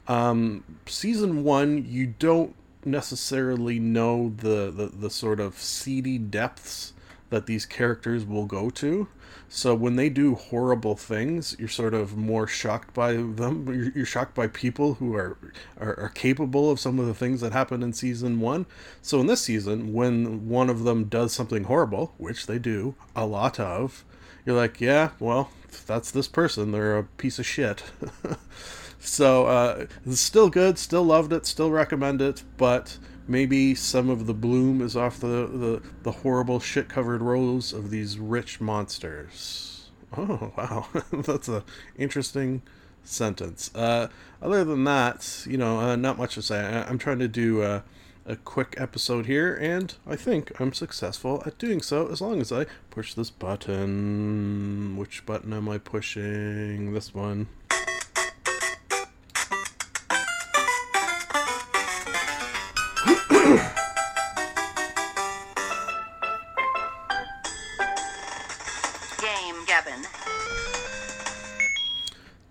Um, 0.09 0.65
season 0.87 1.45
one, 1.45 1.85
you 1.87 2.09
don't 2.19 2.57
necessarily 2.85 3.79
know 3.79 4.33
the, 4.37 4.73
the, 4.73 4.87
the 4.87 5.09
sort 5.09 5.39
of 5.39 5.57
seedy 5.59 6.19
depths 6.19 6.93
that 7.29 7.47
these 7.47 7.65
characters 7.65 8.25
will 8.25 8.47
go 8.47 8.71
to. 8.71 9.07
So 9.49 9.75
when 9.75 9.97
they 9.97 10.09
do 10.09 10.35
horrible 10.35 10.97
things, 10.97 11.57
you're 11.59 11.69
sort 11.69 11.95
of 11.95 12.17
more 12.17 12.47
shocked 12.47 12.95
by 12.95 13.13
them. 13.15 13.67
You're, 13.67 13.93
you're 13.95 14.07
shocked 14.07 14.35
by 14.35 14.47
people 14.47 14.95
who 14.95 15.15
are, 15.15 15.37
are 15.79 15.99
are 15.99 16.09
capable 16.11 16.71
of 16.71 16.81
some 16.81 16.99
of 16.99 17.07
the 17.07 17.15
things 17.15 17.41
that 17.41 17.53
happened 17.53 17.83
in 17.83 17.93
season 17.93 18.41
one. 18.41 18.67
So 19.03 19.21
in 19.21 19.27
this 19.27 19.43
season, 19.43 19.93
when 19.93 20.49
one 20.49 20.71
of 20.71 20.85
them 20.85 21.05
does 21.05 21.33
something 21.33 21.65
horrible, 21.65 22.15
which 22.17 22.47
they 22.47 22.59
do 22.59 22.95
a 23.17 23.27
lot 23.27 23.59
of, 23.59 24.05
you're 24.45 24.57
like, 24.57 24.81
yeah, 24.81 25.11
well, 25.19 25.51
that's 25.87 26.11
this 26.11 26.29
person. 26.29 26.73
They're 26.73 26.99
a 26.99 27.05
piece 27.05 27.39
of 27.39 27.47
shit. 27.47 27.83
so 29.01 29.47
uh, 29.47 29.87
still 30.11 30.51
good. 30.51 30.79
Still 30.79 31.05
loved 31.05 31.33
it. 31.33 31.47
Still 31.47 31.71
recommend 31.71 32.21
it. 32.23 32.45
But 32.57 32.99
maybe 33.27 33.75
some 33.75 34.09
of 34.11 34.27
the 34.27 34.35
bloom 34.35 34.81
is 34.81 34.97
off 34.97 35.21
the, 35.21 35.27
the, 35.27 35.83
the 36.03 36.13
horrible 36.13 36.61
shit 36.61 36.89
covered 36.89 37.23
rose 37.23 37.73
of 37.73 37.91
these 37.91 38.19
rich 38.19 38.61
monsters. 38.61 39.91
Oh, 40.17 40.53
wow. 40.57 40.89
That's 41.13 41.49
a 41.49 41.65
interesting 41.97 42.63
sentence. 43.03 43.71
Uh, 43.75 44.09
other 44.43 44.65
than 44.65 44.85
that, 44.85 45.45
you 45.49 45.57
know, 45.57 45.81
uh, 45.81 45.97
not 45.97 46.19
much 46.19 46.35
to 46.35 46.43
say. 46.43 46.61
I, 46.61 46.83
I'm 46.83 46.99
trying 46.99 47.21
to 47.21 47.29
do 47.29 47.63
uh, 47.63 47.81
a 48.27 48.37
quick 48.37 48.75
episode 48.77 49.27
here, 49.27 49.55
and 49.55 49.95
I 50.07 50.17
think 50.17 50.59
I'm 50.61 50.73
successful 50.73 51.43
at 51.47 51.59
doing 51.59 51.81
so 51.81 52.09
as 52.09 52.21
long 52.21 52.41
as 52.41 52.53
I 52.53 52.67
push 52.91 53.15
this 53.15 53.31
button. 53.31 54.97
Which 54.97 55.25
button 55.27 55.53
am 55.53 55.69
I 55.69 55.79
pushing? 55.79 56.93
This 56.93 57.15
one. 57.15 57.49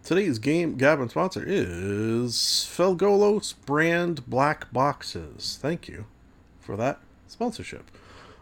Today's 0.10 0.40
game 0.40 0.76
Gabbin' 0.76 1.10
sponsor 1.10 1.44
is 1.46 2.34
Felgolos 2.34 3.54
brand 3.68 4.28
black 4.28 4.74
boxes. 4.74 5.60
Thank 5.62 5.88
you 5.88 6.06
for 6.60 6.76
that 6.78 6.98
sponsorship. 7.28 7.92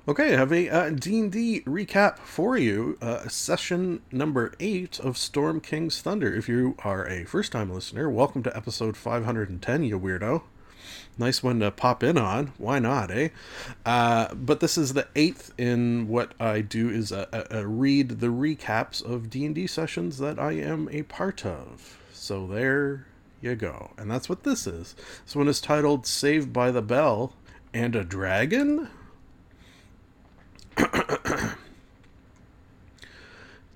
Okay, 0.07 0.33
I 0.33 0.37
have 0.37 0.53
a 0.53 0.69
uh, 0.69 0.89
D&D 0.91 1.63
recap 1.65 2.19
for 2.19 2.57
you. 2.57 2.97
Uh, 3.01 3.27
session 3.27 4.01
number 4.13 4.53
8 4.61 5.01
of 5.01 5.17
Storm 5.17 5.59
King's 5.59 6.01
Thunder. 6.01 6.33
If 6.33 6.47
you 6.47 6.77
are 6.85 7.05
a 7.05 7.25
first-time 7.25 7.69
listener, 7.69 8.09
welcome 8.09 8.43
to 8.43 8.55
episode 8.55 8.95
510, 8.95 9.83
you 9.83 9.99
weirdo. 9.99 10.43
Nice 11.17 11.41
one 11.41 11.59
to 11.61 11.71
pop 11.71 12.03
in 12.03 12.17
on. 12.17 12.53
Why 12.57 12.77
not, 12.79 13.09
eh? 13.09 13.29
Uh, 13.85 14.33
but 14.35 14.59
this 14.59 14.77
is 14.77 14.93
the 14.93 15.07
eighth 15.15 15.51
in 15.57 16.07
what 16.07 16.33
I 16.39 16.61
do 16.61 16.89
is 16.89 17.11
a, 17.11 17.27
a, 17.51 17.61
a 17.61 17.67
read 17.67 18.19
the 18.19 18.27
recaps 18.27 19.03
of 19.03 19.29
D&D 19.29 19.65
sessions 19.67 20.19
that 20.19 20.37
I 20.37 20.51
am 20.53 20.87
a 20.91 21.01
part 21.03 21.45
of. 21.45 21.97
So 22.13 22.45
there 22.45 23.07
you 23.41 23.55
go. 23.55 23.91
And 23.97 24.11
that's 24.11 24.29
what 24.29 24.43
this 24.43 24.67
is. 24.67 24.95
This 25.25 25.35
one 25.35 25.47
is 25.47 25.59
titled 25.59 26.05
Saved 26.05 26.53
by 26.53 26.69
the 26.69 26.83
Bell 26.83 27.33
and 27.73 27.95
a 27.95 28.03
Dragon? 28.03 28.89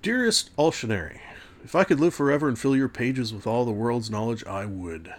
Dearest 0.02 0.56
Altionary, 0.56 1.18
if 1.64 1.74
I 1.74 1.82
could 1.84 1.98
live 2.00 2.14
forever 2.14 2.48
and 2.48 2.58
fill 2.58 2.76
your 2.76 2.88
pages 2.88 3.32
with 3.34 3.46
all 3.46 3.64
the 3.64 3.72
world's 3.72 4.10
knowledge, 4.10 4.44
I 4.46 4.66
would. 4.66 5.14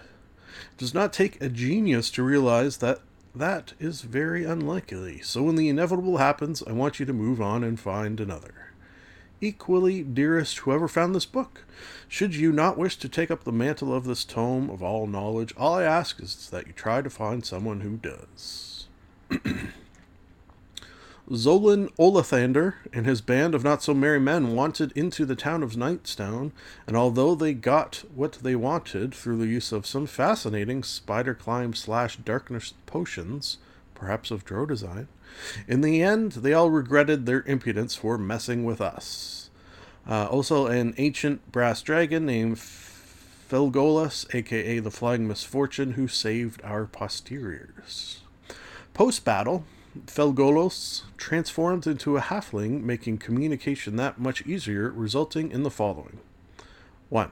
Does 0.77 0.93
not 0.93 1.13
take 1.13 1.41
a 1.41 1.49
genius 1.49 2.09
to 2.11 2.23
realize 2.23 2.77
that 2.77 2.99
that 3.35 3.73
is 3.79 4.01
very 4.01 4.43
unlikely. 4.43 5.21
So 5.21 5.43
when 5.43 5.55
the 5.55 5.69
inevitable 5.69 6.17
happens, 6.17 6.63
I 6.65 6.71
want 6.71 6.99
you 6.99 7.05
to 7.05 7.13
move 7.13 7.41
on 7.41 7.63
and 7.63 7.79
find 7.79 8.19
another. 8.19 8.71
Equally, 9.41 10.03
dearest 10.03 10.59
whoever 10.59 10.87
found 10.87 11.13
this 11.13 11.25
book, 11.25 11.65
should 12.07 12.33
you 12.35 12.51
not 12.51 12.77
wish 12.77 12.95
to 12.97 13.09
take 13.09 13.29
up 13.29 13.43
the 13.43 13.51
mantle 13.51 13.93
of 13.93 14.05
this 14.05 14.23
tome 14.23 14.69
of 14.69 14.81
all 14.81 15.05
knowledge, 15.05 15.53
all 15.57 15.75
I 15.75 15.83
ask 15.83 16.21
is 16.21 16.49
that 16.51 16.67
you 16.67 16.73
try 16.73 17.01
to 17.01 17.09
find 17.09 17.45
someone 17.45 17.81
who 17.81 17.97
does. 17.97 18.87
Zolan 21.29 21.89
Olathander 21.95 22.75
and 22.91 23.05
his 23.05 23.21
band 23.21 23.55
of 23.55 23.63
not 23.63 23.81
so 23.81 23.93
merry 23.93 24.19
men 24.19 24.55
wanted 24.55 24.91
into 24.91 25.25
the 25.25 25.37
town 25.37 25.63
of 25.63 25.73
Nightstone, 25.73 26.51
and 26.85 26.97
although 26.97 27.33
they 27.33 27.53
got 27.53 28.03
what 28.13 28.33
they 28.33 28.55
wanted 28.55 29.15
through 29.15 29.37
the 29.37 29.47
use 29.47 29.71
of 29.71 29.85
some 29.85 30.05
fascinating 30.05 30.83
spider 30.83 31.33
climb 31.33 31.73
slash 31.73 32.17
darkness 32.17 32.73
potions, 32.85 33.57
perhaps 33.95 34.31
of 34.31 34.43
drow 34.43 34.65
design, 34.65 35.07
in 35.65 35.79
the 35.79 36.03
end 36.03 36.33
they 36.33 36.53
all 36.53 36.69
regretted 36.69 37.25
their 37.25 37.43
impudence 37.43 37.95
for 37.95 38.17
messing 38.17 38.65
with 38.65 38.81
us. 38.81 39.49
Uh, 40.07 40.25
also, 40.25 40.67
an 40.67 40.93
ancient 40.97 41.49
brass 41.53 41.81
dragon 41.81 42.25
named 42.25 42.57
Felgolos, 42.57 44.25
aka 44.35 44.79
the 44.79 44.91
Flying 44.91 45.25
Misfortune, 45.25 45.93
who 45.93 46.09
saved 46.09 46.61
our 46.63 46.85
posteriors. 46.85 48.19
Post 48.93 49.23
battle, 49.23 49.63
Felgolos 50.07 51.03
transformed 51.17 51.85
into 51.85 52.17
a 52.17 52.21
halfling, 52.21 52.81
making 52.81 53.19
communication 53.19 53.95
that 53.95 54.19
much 54.19 54.45
easier, 54.45 54.89
resulting 54.89 55.51
in 55.51 55.63
the 55.63 55.69
following 55.69 56.19
1. 57.09 57.31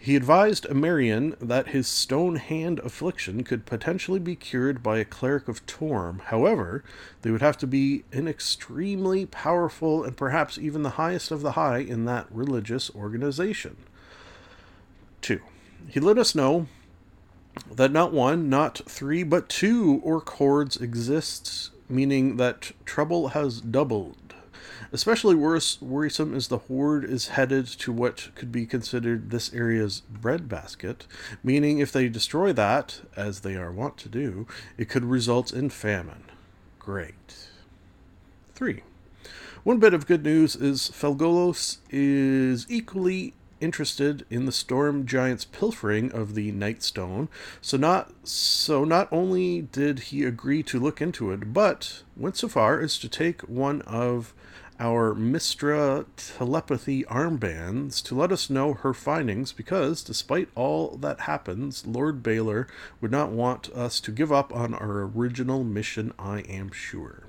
He 0.00 0.14
advised 0.14 0.64
Amerian 0.66 1.34
that 1.40 1.68
his 1.68 1.88
stone 1.88 2.36
hand 2.36 2.78
affliction 2.80 3.42
could 3.42 3.66
potentially 3.66 4.20
be 4.20 4.36
cured 4.36 4.82
by 4.82 4.98
a 4.98 5.04
cleric 5.04 5.48
of 5.48 5.66
Torm. 5.66 6.20
However, 6.26 6.84
they 7.22 7.30
would 7.32 7.42
have 7.42 7.58
to 7.58 7.66
be 7.66 8.04
an 8.12 8.28
extremely 8.28 9.26
powerful 9.26 10.04
and 10.04 10.16
perhaps 10.16 10.56
even 10.56 10.84
the 10.84 10.90
highest 10.90 11.32
of 11.32 11.42
the 11.42 11.52
high 11.52 11.78
in 11.78 12.04
that 12.04 12.26
religious 12.30 12.94
organization. 12.94 13.76
2. 15.22 15.40
He 15.88 15.98
let 15.98 16.16
us 16.16 16.34
know 16.34 16.68
that 17.70 17.92
not 17.92 18.12
one, 18.12 18.48
not 18.48 18.80
three, 18.86 19.22
but 19.22 19.48
two 19.48 20.00
orc 20.02 20.28
hordes 20.30 20.76
exists, 20.76 21.70
meaning 21.88 22.36
that 22.36 22.72
trouble 22.84 23.28
has 23.28 23.60
doubled. 23.60 24.34
Especially 24.90 25.34
worse, 25.34 25.80
worrisome 25.82 26.34
is 26.34 26.48
the 26.48 26.58
horde 26.58 27.04
is 27.04 27.28
headed 27.28 27.66
to 27.66 27.92
what 27.92 28.30
could 28.34 28.50
be 28.50 28.64
considered 28.64 29.30
this 29.30 29.52
area's 29.52 30.00
breadbasket, 30.00 31.06
meaning 31.44 31.78
if 31.78 31.92
they 31.92 32.08
destroy 32.08 32.52
that, 32.54 33.02
as 33.14 33.40
they 33.40 33.54
are 33.54 33.70
wont 33.70 33.98
to 33.98 34.08
do, 34.08 34.46
it 34.78 34.88
could 34.88 35.04
result 35.04 35.52
in 35.52 35.68
famine. 35.68 36.24
Great. 36.78 37.48
3. 38.54 38.82
One 39.62 39.78
bit 39.78 39.92
of 39.92 40.06
good 40.06 40.24
news 40.24 40.56
is 40.56 40.88
Felgolos 40.88 41.78
is 41.90 42.64
equally 42.70 43.34
interested 43.60 44.24
in 44.30 44.44
the 44.44 44.52
storm 44.52 45.06
giant's 45.06 45.44
pilfering 45.44 46.12
of 46.12 46.34
the 46.34 46.52
Nightstone. 46.52 47.28
So 47.60 47.76
not 47.76 48.12
so 48.24 48.84
not 48.84 49.08
only 49.12 49.62
did 49.62 49.98
he 49.98 50.24
agree 50.24 50.62
to 50.64 50.80
look 50.80 51.00
into 51.00 51.30
it, 51.30 51.52
but 51.52 52.02
went 52.16 52.36
so 52.36 52.48
far 52.48 52.80
as 52.80 52.98
to 52.98 53.08
take 53.08 53.42
one 53.42 53.82
of 53.82 54.34
our 54.80 55.12
Mistra 55.14 56.06
telepathy 56.16 57.02
armbands 57.04 58.02
to 58.04 58.14
let 58.14 58.30
us 58.30 58.48
know 58.48 58.74
her 58.74 58.94
findings 58.94 59.52
because, 59.52 60.02
despite 60.02 60.48
all 60.54 60.96
that 60.98 61.20
happens, 61.20 61.84
Lord 61.86 62.22
Baylor 62.22 62.68
would 63.00 63.10
not 63.10 63.30
want 63.30 63.70
us 63.70 63.98
to 64.00 64.12
give 64.12 64.30
up 64.30 64.54
on 64.54 64.74
our 64.74 65.02
original 65.02 65.64
mission, 65.64 66.12
I 66.18 66.40
am 66.40 66.70
sure. 66.70 67.24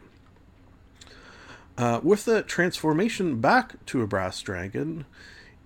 Uh, 1.77 2.01
with 2.03 2.25
the 2.25 2.43
transformation 2.43 3.39
back 3.39 3.83
to 3.87 4.01
a 4.01 4.07
brass 4.07 4.41
dragon, 4.41 5.05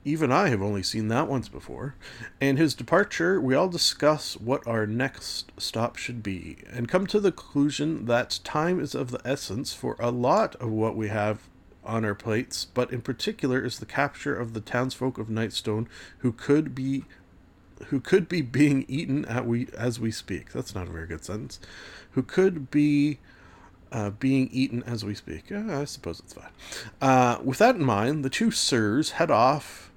even 0.05 0.31
I 0.31 0.50
have 0.50 0.62
only 0.62 0.83
seen 0.83 1.07
that 1.10 1.27
once 1.27 1.48
before. 1.48 1.95
And 2.41 2.57
his 2.57 2.74
departure, 2.74 3.39
we 3.39 3.55
all 3.55 3.69
discuss 3.69 4.36
what 4.38 4.65
our 4.67 4.86
next 4.86 5.51
stop 5.57 5.95
should 5.95 6.22
be, 6.22 6.57
and 6.72 6.89
come 6.89 7.07
to 7.07 7.19
the 7.19 7.31
conclusion 7.31 8.05
that 8.05 8.39
time 8.43 8.79
is 8.79 8.95
of 8.95 9.12
the 9.12 9.22
essence 9.25 9.74
for 9.74 9.95
a 10.00 10.12
lot 10.12 10.55
of 10.55 10.69
what 10.69 10.95
we 10.95 11.07
have 11.10 11.50
on 11.86 12.05
our 12.05 12.15
plates, 12.15 12.65
but 12.65 12.91
in 12.91 13.01
particular 13.01 13.63
is 13.63 13.79
the 13.79 13.86
capture 13.86 14.36
of 14.36 14.53
the 14.53 14.62
townsfolk 14.62 15.17
of 15.17 15.27
Nightstone 15.27 15.88
who 16.19 16.31
could 16.31 16.74
be 16.74 17.03
who 17.88 18.00
could 18.00 18.29
be 18.29 18.41
being 18.41 18.86
eaten 18.88 19.25
at 19.25 19.45
we 19.45 19.67
as 19.77 20.00
we 20.00 20.10
speak. 20.10 20.53
That's 20.53 20.74
not 20.74 20.88
a 20.88 20.91
very 20.91 21.07
good 21.07 21.25
sentence. 21.25 21.60
Who 22.12 22.24
could 22.24 22.72
be 22.72 23.19
uh, 23.93 24.10
being 24.10 24.50
eaten 24.51 24.83
as 24.83 25.05
we 25.05 25.13
speak. 25.13 25.51
I 25.51 25.86
suppose 25.86 26.19
it's 26.19 26.33
fine. 26.33 26.50
Uh, 27.00 27.38
with 27.43 27.60
that 27.60 27.75
in 27.75 27.83
mind, 27.83 28.25
the 28.25 28.29
two 28.29 28.50
sirs 28.50 29.12
head 29.12 29.29
off 29.29 29.91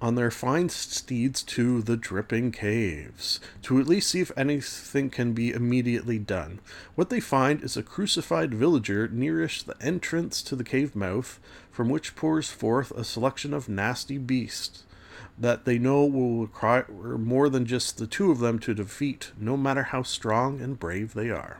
on 0.00 0.14
their 0.14 0.30
fine 0.30 0.68
steeds 0.68 1.42
to 1.42 1.82
the 1.82 1.96
dripping 1.96 2.52
caves 2.52 3.40
to 3.62 3.80
at 3.80 3.88
least 3.88 4.10
see 4.10 4.20
if 4.20 4.30
anything 4.36 5.10
can 5.10 5.32
be 5.32 5.50
immediately 5.50 6.18
done. 6.18 6.60
What 6.94 7.10
they 7.10 7.20
find 7.20 7.62
is 7.62 7.76
a 7.76 7.82
crucified 7.82 8.54
villager 8.54 9.08
nearest 9.08 9.66
the 9.66 9.80
entrance 9.80 10.42
to 10.42 10.56
the 10.56 10.64
cave 10.64 10.94
mouth, 10.94 11.40
from 11.70 11.88
which 11.88 12.16
pours 12.16 12.50
forth 12.50 12.90
a 12.92 13.04
selection 13.04 13.52
of 13.52 13.68
nasty 13.68 14.18
beasts 14.18 14.84
that 15.38 15.64
they 15.64 15.78
know 15.78 16.04
will 16.04 16.42
require 16.42 16.86
more 16.90 17.48
than 17.48 17.64
just 17.64 17.98
the 17.98 18.06
two 18.06 18.30
of 18.30 18.40
them 18.40 18.58
to 18.58 18.74
defeat, 18.74 19.32
no 19.38 19.56
matter 19.56 19.84
how 19.84 20.02
strong 20.02 20.60
and 20.60 20.78
brave 20.78 21.14
they 21.14 21.30
are. 21.30 21.58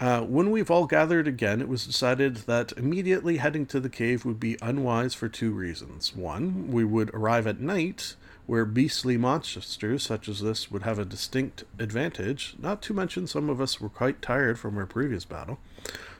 Uh, 0.00 0.22
when 0.22 0.50
we've 0.50 0.70
all 0.70 0.86
gathered 0.86 1.28
again, 1.28 1.60
it 1.60 1.68
was 1.68 1.86
decided 1.86 2.36
that 2.38 2.72
immediately 2.76 3.36
heading 3.36 3.64
to 3.64 3.78
the 3.78 3.88
cave 3.88 4.24
would 4.24 4.40
be 4.40 4.58
unwise 4.60 5.14
for 5.14 5.28
two 5.28 5.52
reasons. 5.52 6.14
One, 6.14 6.70
we 6.70 6.84
would 6.84 7.10
arrive 7.14 7.46
at 7.46 7.60
night, 7.60 8.16
where 8.46 8.64
beastly 8.64 9.16
monsters 9.16 10.02
such 10.02 10.28
as 10.28 10.40
this 10.40 10.70
would 10.70 10.82
have 10.82 10.98
a 10.98 11.04
distinct 11.04 11.64
advantage, 11.78 12.56
not 12.60 12.82
to 12.82 12.92
mention 12.92 13.26
some 13.26 13.48
of 13.48 13.60
us 13.60 13.80
were 13.80 13.88
quite 13.88 14.20
tired 14.20 14.58
from 14.58 14.76
our 14.76 14.86
previous 14.86 15.24
battle. 15.24 15.58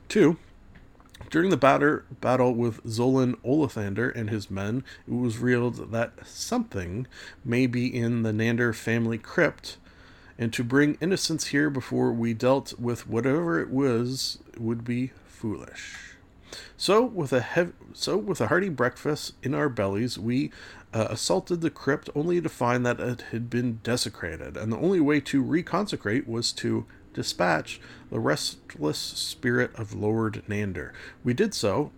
Two, 0.08 0.38
during 1.30 1.50
the 1.50 1.56
batter, 1.56 2.04
battle 2.20 2.54
with 2.54 2.82
Zolan 2.84 3.34
Olathander 3.44 4.14
and 4.14 4.30
his 4.30 4.50
men, 4.50 4.84
it 5.06 5.12
was 5.12 5.38
revealed 5.38 5.90
that 5.90 6.12
something 6.24 7.06
may 7.44 7.66
be 7.66 7.86
in 7.94 8.22
the 8.22 8.32
Nandar 8.32 8.74
family 8.74 9.18
crypt 9.18 9.78
and 10.38 10.52
to 10.52 10.64
bring 10.64 10.98
innocence 11.00 11.48
here 11.48 11.70
before 11.70 12.12
we 12.12 12.34
dealt 12.34 12.78
with 12.78 13.08
whatever 13.08 13.60
it 13.60 13.70
was 13.70 14.38
would 14.56 14.84
be 14.84 15.12
foolish. 15.26 16.16
So, 16.76 17.02
with 17.04 17.32
a 17.32 17.40
hev- 17.40 17.74
so 17.92 18.16
with 18.16 18.40
a 18.40 18.48
hearty 18.48 18.68
breakfast 18.68 19.34
in 19.42 19.54
our 19.54 19.68
bellies, 19.68 20.18
we 20.18 20.50
uh, 20.92 21.08
assaulted 21.10 21.60
the 21.60 21.70
crypt, 21.70 22.08
only 22.14 22.40
to 22.40 22.48
find 22.48 22.86
that 22.86 23.00
it 23.00 23.22
had 23.32 23.50
been 23.50 23.80
desecrated, 23.82 24.56
and 24.56 24.72
the 24.72 24.78
only 24.78 25.00
way 25.00 25.20
to 25.20 25.42
reconsecrate 25.42 26.26
was 26.26 26.52
to 26.52 26.86
dispatch 27.12 27.80
the 28.10 28.20
restless 28.20 28.98
spirit 28.98 29.74
of 29.74 29.94
Lord 29.94 30.42
Nandar. 30.48 30.92
We 31.24 31.34
did 31.34 31.54
so, 31.54 31.90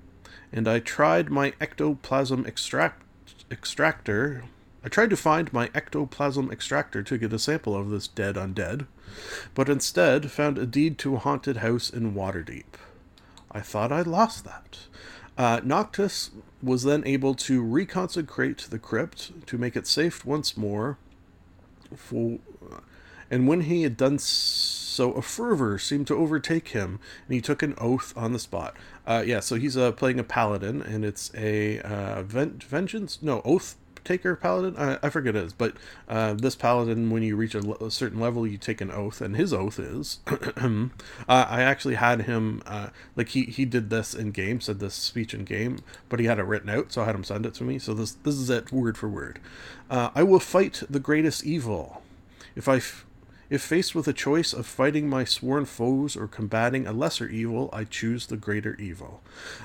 and 0.52 0.66
I 0.66 0.78
tried 0.80 1.30
my 1.30 1.52
ectoplasm 1.60 2.46
extract 2.46 3.02
extractor 3.50 4.44
I 4.86 4.88
tried 4.88 5.10
to 5.10 5.16
find 5.16 5.52
my 5.52 5.68
ectoplasm 5.74 6.52
extractor 6.52 7.02
to 7.02 7.18
get 7.18 7.32
a 7.32 7.40
sample 7.40 7.74
of 7.74 7.90
this 7.90 8.06
dead 8.06 8.36
undead, 8.36 8.86
but 9.52 9.68
instead 9.68 10.30
found 10.30 10.58
a 10.58 10.64
deed 10.64 10.96
to 10.98 11.16
a 11.16 11.18
haunted 11.18 11.56
house 11.56 11.90
in 11.90 12.14
Waterdeep. 12.14 12.76
I 13.50 13.62
thought 13.62 13.90
I'd 13.90 14.06
lost 14.06 14.44
that. 14.44 14.78
Uh, 15.36 15.60
Noctis 15.64 16.30
was 16.62 16.84
then 16.84 17.02
able 17.04 17.34
to 17.34 17.64
reconsecrate 17.64 18.68
the 18.68 18.78
crypt 18.78 19.48
to 19.48 19.58
make 19.58 19.74
it 19.74 19.88
safe 19.88 20.24
once 20.24 20.56
more. 20.56 20.98
For, 21.96 22.38
and 23.28 23.48
when 23.48 23.62
he 23.62 23.82
had 23.82 23.96
done 23.96 24.20
so, 24.20 25.10
a 25.14 25.22
fervor 25.22 25.80
seemed 25.80 26.06
to 26.06 26.16
overtake 26.16 26.68
him, 26.68 27.00
and 27.26 27.34
he 27.34 27.40
took 27.40 27.64
an 27.64 27.74
oath 27.78 28.16
on 28.16 28.32
the 28.32 28.38
spot. 28.38 28.76
Uh, 29.04 29.24
yeah, 29.26 29.40
so 29.40 29.56
he's 29.56 29.76
uh, 29.76 29.90
playing 29.90 30.20
a 30.20 30.24
paladin, 30.24 30.80
and 30.80 31.04
it's 31.04 31.32
a 31.34 31.80
uh, 31.80 32.22
ven- 32.22 32.60
vengeance, 32.60 33.18
no 33.20 33.42
oath 33.44 33.74
taker 34.06 34.36
paladin. 34.36 34.76
I, 34.76 34.98
I 35.02 35.10
forget 35.10 35.36
it 35.36 35.44
is, 35.44 35.52
but 35.52 35.74
uh, 36.08 36.34
this 36.34 36.56
paladin, 36.56 37.10
when 37.10 37.22
you 37.22 37.36
reach 37.36 37.54
a, 37.54 37.90
certain 37.90 38.20
level, 38.20 38.46
you 38.46 38.56
take 38.56 38.80
an 38.80 38.90
oath, 38.90 39.20
and 39.20 39.36
his 39.36 39.52
oath 39.52 39.78
is. 39.78 40.20
uh, 40.26 40.88
I 41.28 41.62
actually 41.62 41.96
had 41.96 42.22
him 42.22 42.62
uh, 42.66 42.88
like 43.16 43.30
he 43.30 43.44
he 43.44 43.64
did 43.64 43.90
this 43.90 44.14
in 44.14 44.30
game, 44.30 44.60
said 44.60 44.80
this 44.80 44.94
speech 44.94 45.34
in 45.34 45.44
game, 45.44 45.80
but 46.08 46.20
he 46.20 46.26
had 46.26 46.38
it 46.38 46.44
written 46.44 46.70
out, 46.70 46.92
so 46.92 47.02
I 47.02 47.06
had 47.06 47.14
him 47.14 47.24
send 47.24 47.44
it 47.44 47.54
to 47.54 47.64
me. 47.64 47.78
So 47.78 47.92
this 47.92 48.12
this 48.12 48.36
is 48.36 48.48
it 48.48 48.72
word 48.72 48.96
for 48.96 49.08
word. 49.08 49.40
Uh, 49.90 50.10
I 50.14 50.22
will 50.22 50.40
fight 50.40 50.82
the 50.88 51.00
greatest 51.00 51.44
evil. 51.44 52.02
If 52.54 52.68
I 52.68 52.76
f- 52.76 53.04
if 53.48 53.62
faced 53.62 53.94
with 53.94 54.08
a 54.08 54.12
choice 54.12 54.52
of 54.52 54.66
fighting 54.66 55.08
my 55.08 55.24
sworn 55.24 55.66
foes 55.66 56.16
or 56.16 56.26
combating 56.26 56.86
a 56.86 56.92
lesser 56.92 57.28
evil, 57.28 57.70
I 57.72 57.84
choose 57.84 58.26
the 58.26 58.36
greater 58.36 58.74
evil. 58.74 59.22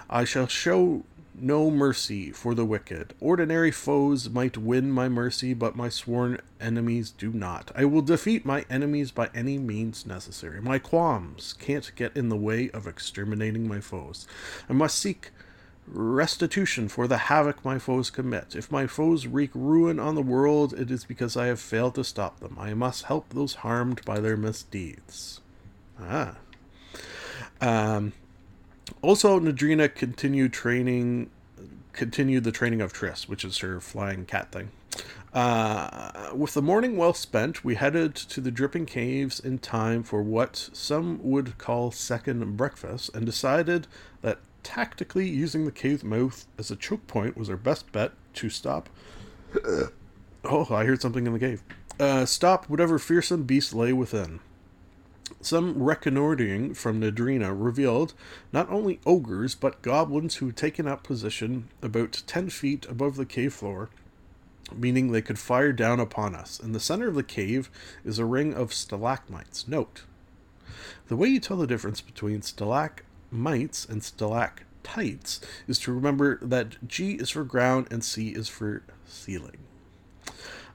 I 0.09 0.23
shall 0.23 0.47
show 0.47 1.03
no 1.33 1.71
mercy 1.71 2.31
for 2.31 2.53
the 2.53 2.65
wicked. 2.65 3.13
Ordinary 3.19 3.71
foes 3.71 4.29
might 4.29 4.57
win 4.57 4.91
my 4.91 5.09
mercy, 5.09 5.53
but 5.53 5.75
my 5.75 5.89
sworn 5.89 6.39
enemies 6.59 7.11
do 7.11 7.31
not. 7.31 7.71
I 7.75 7.85
will 7.85 8.01
defeat 8.01 8.45
my 8.45 8.65
enemies 8.69 9.11
by 9.11 9.29
any 9.33 9.57
means 9.57 10.05
necessary. 10.05 10.61
My 10.61 10.79
qualms 10.79 11.53
can't 11.53 11.91
get 11.95 12.15
in 12.15 12.29
the 12.29 12.37
way 12.37 12.69
of 12.71 12.87
exterminating 12.87 13.67
my 13.67 13.79
foes. 13.79 14.27
I 14.69 14.73
must 14.73 14.97
seek 14.97 15.31
restitution 15.87 16.87
for 16.87 17.07
the 17.07 17.17
havoc 17.17 17.63
my 17.65 17.79
foes 17.79 18.09
commit. 18.09 18.55
If 18.55 18.71
my 18.71 18.87
foes 18.87 19.27
wreak 19.27 19.51
ruin 19.53 19.99
on 19.99 20.15
the 20.15 20.21
world, 20.21 20.73
it 20.73 20.91
is 20.91 21.05
because 21.05 21.35
I 21.35 21.47
have 21.47 21.59
failed 21.59 21.95
to 21.95 22.03
stop 22.03 22.39
them. 22.39 22.57
I 22.59 22.73
must 22.73 23.03
help 23.03 23.29
those 23.29 23.55
harmed 23.55 24.03
by 24.05 24.19
their 24.19 24.37
misdeeds. 24.37 25.41
Ah. 25.99 26.35
Um, 27.59 28.13
also, 29.01 29.39
Nadrina 29.39 29.93
continued 29.93 30.53
training, 30.53 31.29
continued 31.93 32.43
the 32.43 32.51
training 32.51 32.81
of 32.81 32.93
Triss, 32.93 33.27
which 33.27 33.43
is 33.43 33.59
her 33.59 33.79
flying 33.79 34.25
cat 34.25 34.51
thing. 34.51 34.69
Uh, 35.33 36.31
with 36.35 36.53
the 36.53 36.61
morning 36.61 36.97
well 36.97 37.13
spent, 37.13 37.63
we 37.63 37.75
headed 37.75 38.13
to 38.15 38.41
the 38.41 38.51
dripping 38.51 38.85
caves 38.85 39.39
in 39.39 39.59
time 39.59 40.03
for 40.03 40.21
what 40.21 40.69
some 40.73 41.19
would 41.23 41.57
call 41.57 41.91
second 41.91 42.57
breakfast, 42.57 43.09
and 43.13 43.25
decided 43.25 43.87
that 44.21 44.39
tactically 44.63 45.27
using 45.27 45.65
the 45.65 45.71
cave 45.71 46.03
mouth 46.03 46.45
as 46.57 46.69
a 46.69 46.75
choke 46.75 47.07
point 47.07 47.37
was 47.37 47.49
our 47.49 47.57
best 47.57 47.91
bet 47.91 48.11
to 48.33 48.49
stop. 48.49 48.89
oh, 50.43 50.67
I 50.69 50.85
heard 50.85 51.01
something 51.01 51.25
in 51.25 51.33
the 51.33 51.39
cave. 51.39 51.63
Uh, 51.99 52.25
stop 52.25 52.69
whatever 52.69 52.99
fearsome 52.99 53.43
beast 53.43 53.73
lay 53.73 53.93
within. 53.93 54.39
Some 55.39 55.81
reconnoitering 55.81 56.73
from 56.73 56.99
Nadrina 56.99 57.55
revealed 57.57 58.13
not 58.51 58.69
only 58.69 58.99
ogres, 59.05 59.55
but 59.55 59.81
goblins 59.81 60.35
who 60.35 60.47
had 60.47 60.57
taken 60.57 60.87
up 60.87 61.03
position 61.03 61.69
about 61.81 62.23
10 62.27 62.49
feet 62.49 62.85
above 62.87 63.15
the 63.15 63.25
cave 63.25 63.53
floor, 63.53 63.89
meaning 64.75 65.11
they 65.11 65.21
could 65.21 65.39
fire 65.39 65.71
down 65.71 65.99
upon 65.99 66.35
us. 66.35 66.59
In 66.59 66.73
the 66.73 66.79
center 66.79 67.07
of 67.07 67.15
the 67.15 67.23
cave 67.23 67.69
is 68.03 68.19
a 68.19 68.25
ring 68.25 68.53
of 68.53 68.73
stalagmites. 68.73 69.67
Note, 69.67 70.03
the 71.07 71.15
way 71.15 71.27
you 71.27 71.39
tell 71.39 71.57
the 71.57 71.67
difference 71.67 72.01
between 72.01 72.41
stalagmites 72.41 73.85
and 73.85 74.03
stalactites 74.03 75.41
is 75.67 75.79
to 75.79 75.93
remember 75.93 76.39
that 76.41 76.87
G 76.87 77.13
is 77.13 77.29
for 77.29 77.43
ground 77.43 77.87
and 77.91 78.03
C 78.03 78.29
is 78.29 78.47
for 78.47 78.83
ceiling. 79.05 79.57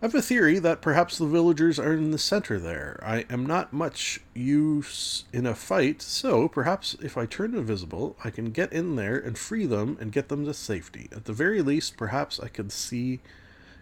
I 0.01 0.05
have 0.05 0.15
a 0.15 0.21
theory 0.21 0.59
that 0.59 0.83
perhaps 0.83 1.17
the 1.17 1.27
villagers 1.27 1.79
are 1.79 1.95
in 1.95 2.11
the 2.11 2.19
center 2.19 2.59
there. 2.59 3.01
I 3.03 3.25
am 3.31 3.47
not 3.47 3.73
much 3.73 4.21
use 4.35 5.25
in 5.33 5.47
a 5.47 5.55
fight, 5.55 6.03
so 6.03 6.49
perhaps 6.49 6.97
if 7.03 7.17
I 7.17 7.25
turn 7.25 7.55
invisible, 7.55 8.15
I 8.23 8.29
can 8.29 8.51
get 8.51 8.75
in 8.75 8.97
there 8.97 9.17
and 9.17 9.39
free 9.39 9.65
them 9.65 9.97
and 9.99 10.13
get 10.13 10.29
them 10.29 10.45
to 10.45 10.53
safety. 10.53 11.09
At 11.13 11.25
the 11.25 11.33
very 11.33 11.63
least, 11.63 11.97
perhaps 11.97 12.39
I 12.39 12.49
can 12.49 12.69
see 12.69 13.21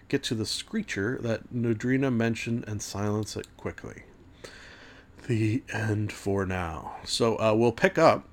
get 0.08 0.22
to 0.24 0.36
the 0.36 0.46
screecher 0.46 1.18
that 1.22 1.52
Nadrina 1.52 2.14
mentioned 2.14 2.64
and 2.68 2.80
silence 2.80 3.36
it 3.36 3.48
quickly. 3.56 4.04
The 5.26 5.64
end 5.72 6.12
for 6.12 6.46
now. 6.46 6.96
So 7.04 7.36
uh, 7.40 7.54
we'll 7.56 7.72
pick 7.72 7.98
up 7.98 8.28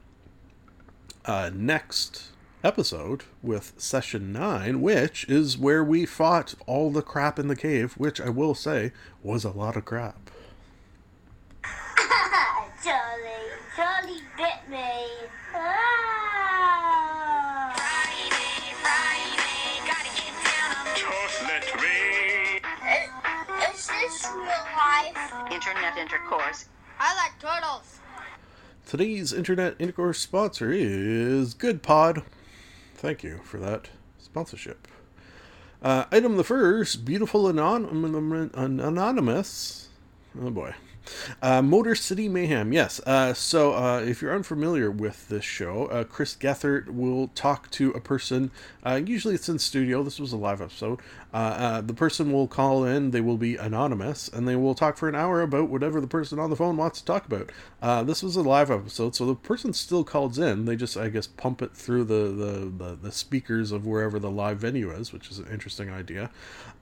uh, 1.25 1.49
next 1.51 2.30
episode 2.63 3.23
with 3.41 3.73
session 3.77 4.31
9, 4.31 4.81
which 4.81 5.25
is 5.29 5.57
where 5.57 5.83
we 5.83 6.05
fought 6.05 6.55
all 6.67 6.91
the 6.91 7.01
crap 7.01 7.39
in 7.39 7.47
the 7.47 7.55
cave, 7.55 7.93
which 7.93 8.21
I 8.21 8.29
will 8.29 8.55
say 8.55 8.91
was 9.23 9.43
a 9.43 9.51
lot 9.51 9.75
of 9.75 9.85
crap. 9.85 10.29
Charlie, 12.83 13.31
Charlie 13.75 14.21
bit 14.37 14.69
me. 14.69 15.07
Ah! 15.53 16.11
Is 23.73 23.87
this 23.87 24.27
real 24.35 24.45
life? 24.45 25.51
Internet 25.51 25.97
intercourse. 25.97 26.65
I 26.99 27.15
like 27.15 27.39
turtles. 27.39 27.99
Today's 28.85 29.33
internet 29.33 29.75
intercourse 29.79 30.19
sponsor 30.19 30.71
is 30.71 31.55
GoodPod. 31.55 32.23
Thank 33.01 33.23
you 33.23 33.39
for 33.43 33.57
that 33.57 33.89
sponsorship. 34.19 34.87
Uh, 35.81 36.05
item 36.11 36.37
the 36.37 36.43
first, 36.43 37.03
beautiful 37.03 37.49
anon- 37.49 38.51
anonymous. 38.53 39.87
Oh 40.39 40.49
boy. 40.49 40.73
Uh, 41.41 41.61
Motor 41.63 41.95
City 41.95 42.29
Mayhem. 42.29 42.71
Yes. 42.71 42.99
Uh, 43.01 43.33
so, 43.33 43.73
uh, 43.73 43.99
if 43.99 44.21
you're 44.21 44.35
unfamiliar 44.35 44.91
with 44.91 45.27
this 45.29 45.43
show, 45.43 45.87
uh, 45.87 46.03
Chris 46.03 46.35
Gethard 46.35 46.89
will 46.89 47.29
talk 47.29 47.71
to 47.71 47.89
a 47.91 47.99
person. 47.99 48.51
Uh, 48.83 49.01
usually, 49.03 49.33
it's 49.33 49.49
in 49.49 49.57
studio. 49.57 50.03
This 50.03 50.19
was 50.19 50.31
a 50.31 50.37
live 50.37 50.61
episode. 50.61 50.99
Uh, 51.33 51.81
the 51.81 51.95
person 51.95 52.31
will 52.31 52.47
call 52.47 52.83
in. 52.83 53.11
They 53.11 53.21
will 53.21 53.37
be 53.37 53.55
anonymous, 53.55 54.27
and 54.27 54.47
they 54.47 54.55
will 54.55 54.75
talk 54.75 54.95
for 54.95 55.09
an 55.09 55.15
hour 55.15 55.41
about 55.41 55.69
whatever 55.69 55.99
the 55.99 56.07
person 56.07 56.37
on 56.37 56.49
the 56.51 56.55
phone 56.55 56.77
wants 56.77 56.99
to 56.99 57.05
talk 57.05 57.25
about. 57.25 57.51
This 58.05 58.21
was 58.21 58.35
a 58.35 58.41
live 58.41 58.69
episode, 58.69 59.15
so 59.15 59.25
the 59.25 59.35
person 59.35 59.73
still 59.73 60.03
calls 60.03 60.37
in. 60.37 60.65
They 60.65 60.75
just, 60.75 60.97
I 60.97 61.09
guess, 61.09 61.25
pump 61.25 61.61
it 61.61 61.73
through 61.73 62.03
the 62.03 62.31
the, 62.31 62.85
the, 62.85 62.97
the 63.01 63.11
speakers 63.11 63.71
of 63.71 63.87
wherever 63.87 64.19
the 64.19 64.29
live 64.29 64.59
venue 64.59 64.91
is, 64.91 65.11
which 65.11 65.31
is 65.31 65.39
an 65.39 65.47
interesting 65.51 65.89
idea. 65.89 66.29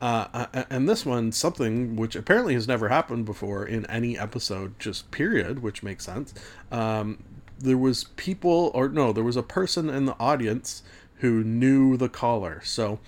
And 0.02 0.90
this 0.90 1.06
one, 1.06 1.32
something 1.32 1.96
which 1.96 2.16
apparently 2.16 2.56
has 2.56 2.68
never 2.68 2.90
happened 2.90 3.26
before 3.26 3.39
in 3.42 3.86
any 3.88 4.18
episode, 4.18 4.80
just 4.80 5.12
period, 5.12 5.62
which 5.62 5.84
makes 5.84 6.06
sense. 6.06 6.34
Um, 6.72 7.24
there 7.60 7.78
was 7.78 8.06
people, 8.16 8.72
or 8.74 8.90
no, 8.90 9.12
there 9.12 9.24
was 9.24 9.36
a 9.36 9.44
person 9.44 9.90
in 9.90 10.06
the 10.06 10.16
audience 10.20 10.84
who 11.16 11.44
knew 11.44 11.98
the 11.98 12.10
caller. 12.10 12.62
So 12.64 13.00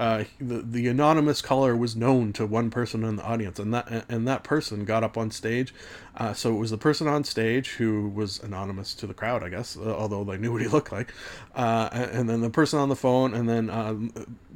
uh, 0.00 0.24
the 0.40 0.62
the 0.62 0.88
anonymous 0.88 1.42
caller 1.42 1.76
was 1.76 1.94
known 1.94 2.32
to 2.32 2.46
one 2.46 2.70
person 2.70 3.04
in 3.04 3.16
the 3.16 3.22
audience, 3.22 3.58
and 3.58 3.72
that 3.74 4.06
and 4.08 4.26
that 4.26 4.42
person 4.42 4.84
got 4.84 5.04
up 5.04 5.18
on 5.18 5.30
stage. 5.30 5.74
Uh, 6.16 6.32
so 6.32 6.54
it 6.54 6.58
was 6.58 6.70
the 6.70 6.78
person 6.78 7.06
on 7.06 7.22
stage 7.22 7.72
who 7.72 8.08
was 8.08 8.42
anonymous 8.42 8.94
to 8.94 9.06
the 9.06 9.14
crowd, 9.14 9.42
I 9.42 9.50
guess, 9.50 9.76
uh, 9.76 9.94
although 9.94 10.24
they 10.24 10.38
knew 10.38 10.52
what 10.52 10.62
he 10.62 10.68
looked 10.68 10.90
like. 10.90 11.12
Uh, 11.54 11.90
and 11.92 12.28
then 12.28 12.40
the 12.40 12.50
person 12.50 12.78
on 12.78 12.88
the 12.88 12.96
phone, 12.96 13.34
and 13.34 13.48
then 13.48 13.70
um, 13.70 14.10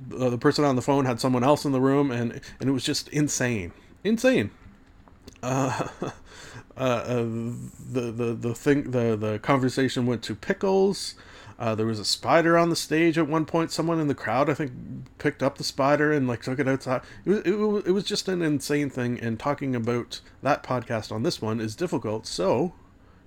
the 0.08 0.38
person 0.38 0.64
on 0.64 0.76
the 0.76 0.82
phone 0.82 1.04
had 1.04 1.20
someone 1.20 1.44
else 1.44 1.64
in 1.64 1.72
the 1.72 1.80
room, 1.80 2.10
and 2.10 2.40
and 2.58 2.68
it 2.68 2.72
was 2.72 2.84
just 2.84 3.08
insane, 3.08 3.72
insane. 4.02 4.50
Uh, 6.76 6.80
uh, 6.80 7.22
the 7.22 8.10
the 8.10 8.34
the 8.34 8.52
thing 8.52 8.90
the 8.90 9.16
the 9.16 9.38
conversation 9.38 10.06
went 10.06 10.22
to 10.24 10.34
pickles. 10.34 11.14
Uh, 11.56 11.74
there 11.74 11.86
was 11.86 12.00
a 12.00 12.04
spider 12.04 12.58
on 12.58 12.68
the 12.68 12.76
stage 12.76 13.16
at 13.16 13.28
one 13.28 13.46
point. 13.46 13.70
Someone 13.70 14.00
in 14.00 14.08
the 14.08 14.14
crowd, 14.14 14.50
I 14.50 14.54
think, 14.54 14.72
picked 15.18 15.40
up 15.40 15.56
the 15.56 15.62
spider 15.62 16.12
and 16.12 16.26
like 16.26 16.42
took 16.42 16.58
it 16.58 16.66
outside. 16.66 17.02
It 17.24 17.30
was, 17.30 17.40
it, 17.42 17.52
was, 17.52 17.86
it 17.86 17.90
was 17.92 18.04
just 18.04 18.28
an 18.28 18.42
insane 18.42 18.90
thing. 18.90 19.20
And 19.20 19.38
talking 19.38 19.76
about 19.76 20.20
that 20.42 20.64
podcast 20.64 21.12
on 21.12 21.22
this 21.22 21.40
one 21.40 21.60
is 21.60 21.76
difficult. 21.76 22.26
So, 22.26 22.72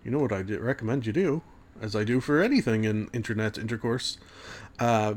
you 0.03 0.11
know 0.11 0.19
what 0.19 0.33
I 0.33 0.41
recommend 0.41 1.05
you 1.05 1.13
do, 1.13 1.41
as 1.81 1.95
I 1.95 2.03
do 2.03 2.19
for 2.19 2.43
anything 2.43 2.83
in 2.83 3.07
internet 3.13 3.57
intercourse, 3.57 4.17
uh, 4.77 5.13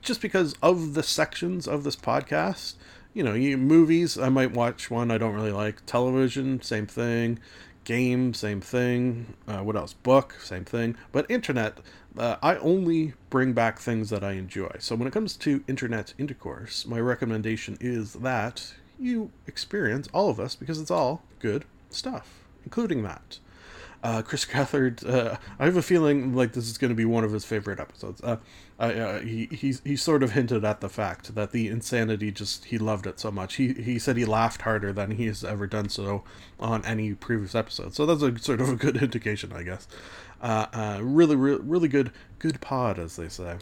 just 0.00 0.22
because 0.22 0.54
of 0.62 0.94
the 0.94 1.02
sections 1.02 1.68
of 1.68 1.84
this 1.84 1.96
podcast. 1.96 2.76
You 3.16 3.22
know, 3.22 3.32
you, 3.32 3.56
movies, 3.56 4.18
I 4.18 4.28
might 4.28 4.52
watch 4.52 4.90
one 4.90 5.10
I 5.10 5.16
don't 5.16 5.32
really 5.32 5.50
like. 5.50 5.86
Television, 5.86 6.60
same 6.60 6.86
thing. 6.86 7.38
Game, 7.84 8.34
same 8.34 8.60
thing. 8.60 9.32
Uh, 9.48 9.60
what 9.60 9.74
else? 9.74 9.94
Book, 9.94 10.34
same 10.42 10.66
thing. 10.66 10.98
But 11.12 11.24
internet, 11.30 11.78
uh, 12.18 12.36
I 12.42 12.56
only 12.56 13.14
bring 13.30 13.54
back 13.54 13.78
things 13.78 14.10
that 14.10 14.22
I 14.22 14.32
enjoy. 14.32 14.70
So 14.80 14.94
when 14.96 15.08
it 15.08 15.14
comes 15.14 15.34
to 15.38 15.64
internet 15.66 16.12
intercourse, 16.18 16.84
my 16.84 17.00
recommendation 17.00 17.78
is 17.80 18.12
that 18.12 18.74
you 18.98 19.30
experience 19.46 20.08
all 20.12 20.28
of 20.28 20.38
us 20.38 20.54
because 20.54 20.78
it's 20.78 20.90
all 20.90 21.22
good 21.38 21.64
stuff, 21.88 22.40
including 22.64 23.02
that. 23.04 23.38
Uh, 24.06 24.22
Chris 24.22 24.44
Gethard, 24.44 25.04
uh, 25.04 25.36
I 25.58 25.64
have 25.64 25.76
a 25.76 25.82
feeling 25.82 26.32
like 26.32 26.52
this 26.52 26.70
is 26.70 26.78
going 26.78 26.90
to 26.90 26.94
be 26.94 27.04
one 27.04 27.24
of 27.24 27.32
his 27.32 27.44
favorite 27.44 27.80
episodes. 27.80 28.22
Uh, 28.22 28.36
I, 28.78 28.94
uh, 28.94 29.20
he 29.20 29.46
he 29.46 29.74
he 29.82 29.96
sort 29.96 30.22
of 30.22 30.30
hinted 30.30 30.64
at 30.64 30.80
the 30.80 30.88
fact 30.88 31.34
that 31.34 31.50
the 31.50 31.66
insanity 31.66 32.30
just 32.30 32.66
he 32.66 32.78
loved 32.78 33.08
it 33.08 33.18
so 33.18 33.32
much. 33.32 33.56
He 33.56 33.72
he 33.72 33.98
said 33.98 34.16
he 34.16 34.24
laughed 34.24 34.62
harder 34.62 34.92
than 34.92 35.10
he 35.10 35.26
has 35.26 35.42
ever 35.42 35.66
done 35.66 35.88
so 35.88 36.22
on 36.60 36.84
any 36.84 37.14
previous 37.14 37.56
episode. 37.56 37.96
So 37.96 38.06
that's 38.06 38.22
a 38.22 38.38
sort 38.38 38.60
of 38.60 38.68
a 38.68 38.76
good 38.76 38.96
indication, 39.02 39.52
I 39.52 39.64
guess. 39.64 39.88
Uh, 40.40 40.66
uh, 40.72 41.00
really, 41.02 41.34
really, 41.34 41.62
really 41.62 41.88
good, 41.88 42.12
good 42.38 42.60
pod, 42.60 43.00
as 43.00 43.16
they 43.16 43.28
say. 43.28 43.56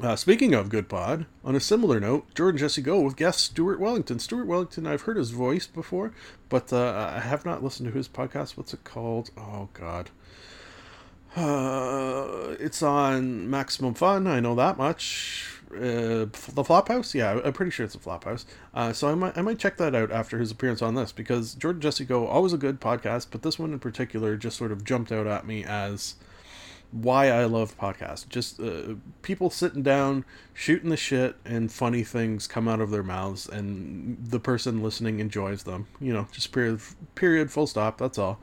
Uh, 0.00 0.16
speaking 0.16 0.52
of 0.54 0.68
good 0.68 0.88
pod, 0.88 1.26
on 1.44 1.54
a 1.54 1.60
similar 1.60 2.00
note, 2.00 2.34
Jordan 2.34 2.58
Jesse 2.58 2.82
Go 2.82 3.00
with 3.00 3.14
guest 3.16 3.40
Stuart 3.40 3.78
Wellington. 3.78 4.18
Stuart 4.18 4.46
Wellington, 4.46 4.86
I've 4.86 5.02
heard 5.02 5.16
his 5.16 5.30
voice 5.30 5.66
before, 5.66 6.12
but 6.48 6.72
uh, 6.72 7.12
I 7.14 7.20
have 7.20 7.44
not 7.44 7.62
listened 7.62 7.88
to 7.88 7.96
his 7.96 8.08
podcast. 8.08 8.56
What's 8.56 8.74
it 8.74 8.84
called? 8.84 9.30
Oh 9.36 9.68
God, 9.74 10.10
uh, 11.36 12.56
it's 12.58 12.82
on 12.82 13.48
Maximum 13.48 13.94
Fun. 13.94 14.26
I 14.26 14.40
know 14.40 14.54
that 14.54 14.76
much. 14.76 15.60
Uh, 15.72 16.26
the 16.26 16.64
Flophouse, 16.64 17.14
yeah, 17.14 17.40
I'm 17.42 17.52
pretty 17.52 17.70
sure 17.70 17.86
it's 17.86 17.94
a 17.94 17.98
Flophouse. 17.98 18.44
Uh, 18.74 18.92
so 18.92 19.08
I 19.08 19.14
might 19.14 19.38
I 19.38 19.42
might 19.42 19.58
check 19.58 19.76
that 19.76 19.94
out 19.94 20.10
after 20.10 20.38
his 20.38 20.50
appearance 20.50 20.82
on 20.82 20.94
this 20.94 21.12
because 21.12 21.54
Jordan 21.54 21.80
Jesse 21.80 22.04
Go 22.04 22.26
always 22.26 22.52
a 22.52 22.58
good 22.58 22.80
podcast, 22.80 23.28
but 23.30 23.42
this 23.42 23.58
one 23.58 23.72
in 23.72 23.78
particular 23.78 24.36
just 24.36 24.56
sort 24.56 24.72
of 24.72 24.84
jumped 24.84 25.12
out 25.12 25.26
at 25.26 25.46
me 25.46 25.64
as 25.64 26.16
why 26.92 27.30
I 27.30 27.46
love 27.46 27.76
podcasts. 27.78 28.28
Just 28.28 28.60
uh, 28.60 28.94
people 29.22 29.50
sitting 29.50 29.82
down, 29.82 30.24
shooting 30.52 30.90
the 30.90 30.96
shit, 30.96 31.36
and 31.44 31.72
funny 31.72 32.04
things 32.04 32.46
come 32.46 32.68
out 32.68 32.80
of 32.80 32.90
their 32.90 33.02
mouths, 33.02 33.48
and 33.48 34.18
the 34.22 34.38
person 34.38 34.82
listening 34.82 35.18
enjoys 35.18 35.64
them. 35.64 35.88
You 36.00 36.12
know, 36.12 36.28
just 36.30 36.52
period, 36.52 36.80
period, 37.14 37.50
full 37.50 37.66
stop. 37.66 37.98
That's 37.98 38.18
all. 38.18 38.40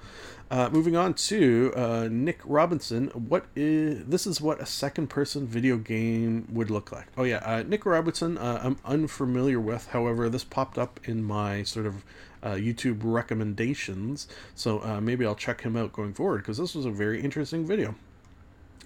Uh, 0.52 0.68
moving 0.72 0.96
on 0.96 1.14
to 1.14 1.72
uh, 1.76 2.08
Nick 2.12 2.40
Robinson. 2.44 3.10
What 3.10 3.46
is 3.56 4.06
this? 4.06 4.26
Is 4.26 4.42
what 4.42 4.60
a 4.60 4.66
second-person 4.66 5.46
video 5.46 5.78
game 5.78 6.48
would 6.52 6.72
look 6.72 6.92
like? 6.92 7.06
Oh 7.16 7.24
yeah, 7.24 7.38
uh, 7.46 7.64
Nick 7.68 7.86
Robinson. 7.86 8.38
Uh, 8.38 8.60
I'm 8.64 8.78
unfamiliar 8.84 9.60
with. 9.60 9.88
However, 9.88 10.28
this 10.28 10.44
popped 10.44 10.80
up 10.80 11.00
in 11.04 11.24
my 11.24 11.62
sort 11.62 11.86
of 11.86 12.04
uh, 12.42 12.54
YouTube 12.54 13.02
recommendations, 13.04 14.28
so 14.56 14.82
uh, 14.84 15.00
maybe 15.00 15.24
I'll 15.24 15.36
check 15.36 15.62
him 15.62 15.78
out 15.78 15.94
going 15.94 16.14
forward 16.14 16.40
because 16.40 16.58
this 16.58 16.74
was 16.74 16.86
a 16.86 16.92
very 16.92 17.22
interesting 17.22 17.68
video. 17.68 17.94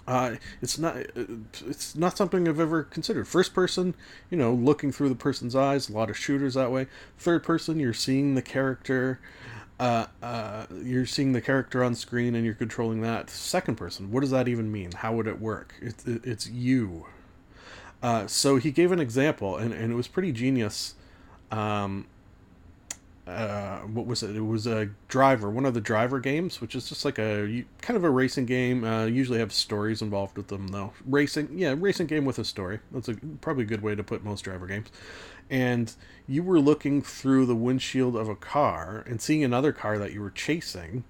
Uh, 0.06 0.36
it's 0.62 0.78
not 0.78 0.98
it's 1.66 1.96
not 1.96 2.18
something 2.18 2.48
I've 2.48 2.60
ever 2.60 2.84
considered. 2.84 3.28
First 3.28 3.54
person, 3.54 3.96
you 4.30 4.38
know, 4.38 4.54
looking 4.54 4.92
through 4.92 5.10
the 5.10 5.16
person's 5.16 5.56
eyes. 5.56 5.90
A 5.90 5.94
lot 5.94 6.10
of 6.10 6.18
shooters 6.18 6.56
that 6.56 6.72
way. 6.72 6.88
Third 7.18 7.44
person, 7.44 7.80
you're 7.80 7.94
seeing 7.94 8.36
the 8.36 8.42
character. 8.42 9.20
Uh, 9.80 10.06
uh, 10.22 10.66
you're 10.84 11.06
seeing 11.06 11.34
the 11.34 11.42
character 11.42 11.84
on 11.84 11.96
screen 11.96 12.36
and 12.36 12.46
you're 12.46 12.54
controlling 12.54 13.02
that. 13.02 13.30
Second 13.30 13.76
person, 13.76 14.12
what 14.12 14.22
does 14.22 14.32
that 14.32 14.48
even 14.48 14.72
mean? 14.72 14.92
How 14.92 15.14
would 15.14 15.28
it 15.28 15.40
work? 15.40 15.74
It's 15.82 16.06
it's 16.06 16.48
you. 16.48 17.06
Uh, 18.02 18.28
so 18.28 18.58
he 18.58 18.72
gave 18.72 18.92
an 18.92 19.00
example, 19.00 19.56
and, 19.56 19.74
and 19.74 19.92
it 19.92 19.96
was 19.96 20.10
pretty 20.10 20.34
genius. 20.34 20.96
Um, 21.52 22.08
uh, 23.26 23.80
what 23.80 24.06
was 24.06 24.22
it? 24.22 24.36
It 24.36 24.42
was 24.42 24.68
a 24.68 24.90
driver, 25.08 25.50
one 25.50 25.66
of 25.66 25.74
the 25.74 25.82
driver 25.82 26.20
games, 26.20 26.60
which 26.60 26.76
is 26.76 26.90
just 26.90 27.06
like 27.06 27.18
a 27.18 27.64
kind 27.82 27.96
of 27.96 28.04
a 28.04 28.10
racing 28.10 28.46
game. 28.46 28.84
Uh, 28.84 29.06
usually 29.06 29.40
have 29.40 29.54
stories 29.54 30.02
involved 30.02 30.36
with 30.36 30.48
them, 30.48 30.68
though. 30.68 30.92
Racing, 31.06 31.58
yeah, 31.58 31.74
racing 31.78 32.08
game 32.08 32.26
with 32.26 32.38
a 32.38 32.44
story. 32.44 32.80
That's 32.92 33.08
a 33.08 33.16
probably 33.40 33.64
a 33.64 33.68
good 33.68 33.82
way 33.82 33.96
to 33.96 34.04
put 34.04 34.26
most 34.26 34.42
driver 34.42 34.68
games. 34.68 34.88
And 35.50 35.94
you 36.28 36.44
were 36.44 36.60
looking 36.60 37.02
through 37.02 37.46
the 37.46 37.56
windshield 37.56 38.16
of 38.16 38.28
a 38.28 38.36
car 38.36 39.06
and 39.08 39.22
seeing 39.22 39.44
another 39.44 39.72
car 39.72 39.98
that 40.00 40.12
you 40.12 40.22
were 40.22 40.32
chasing, 40.32 41.06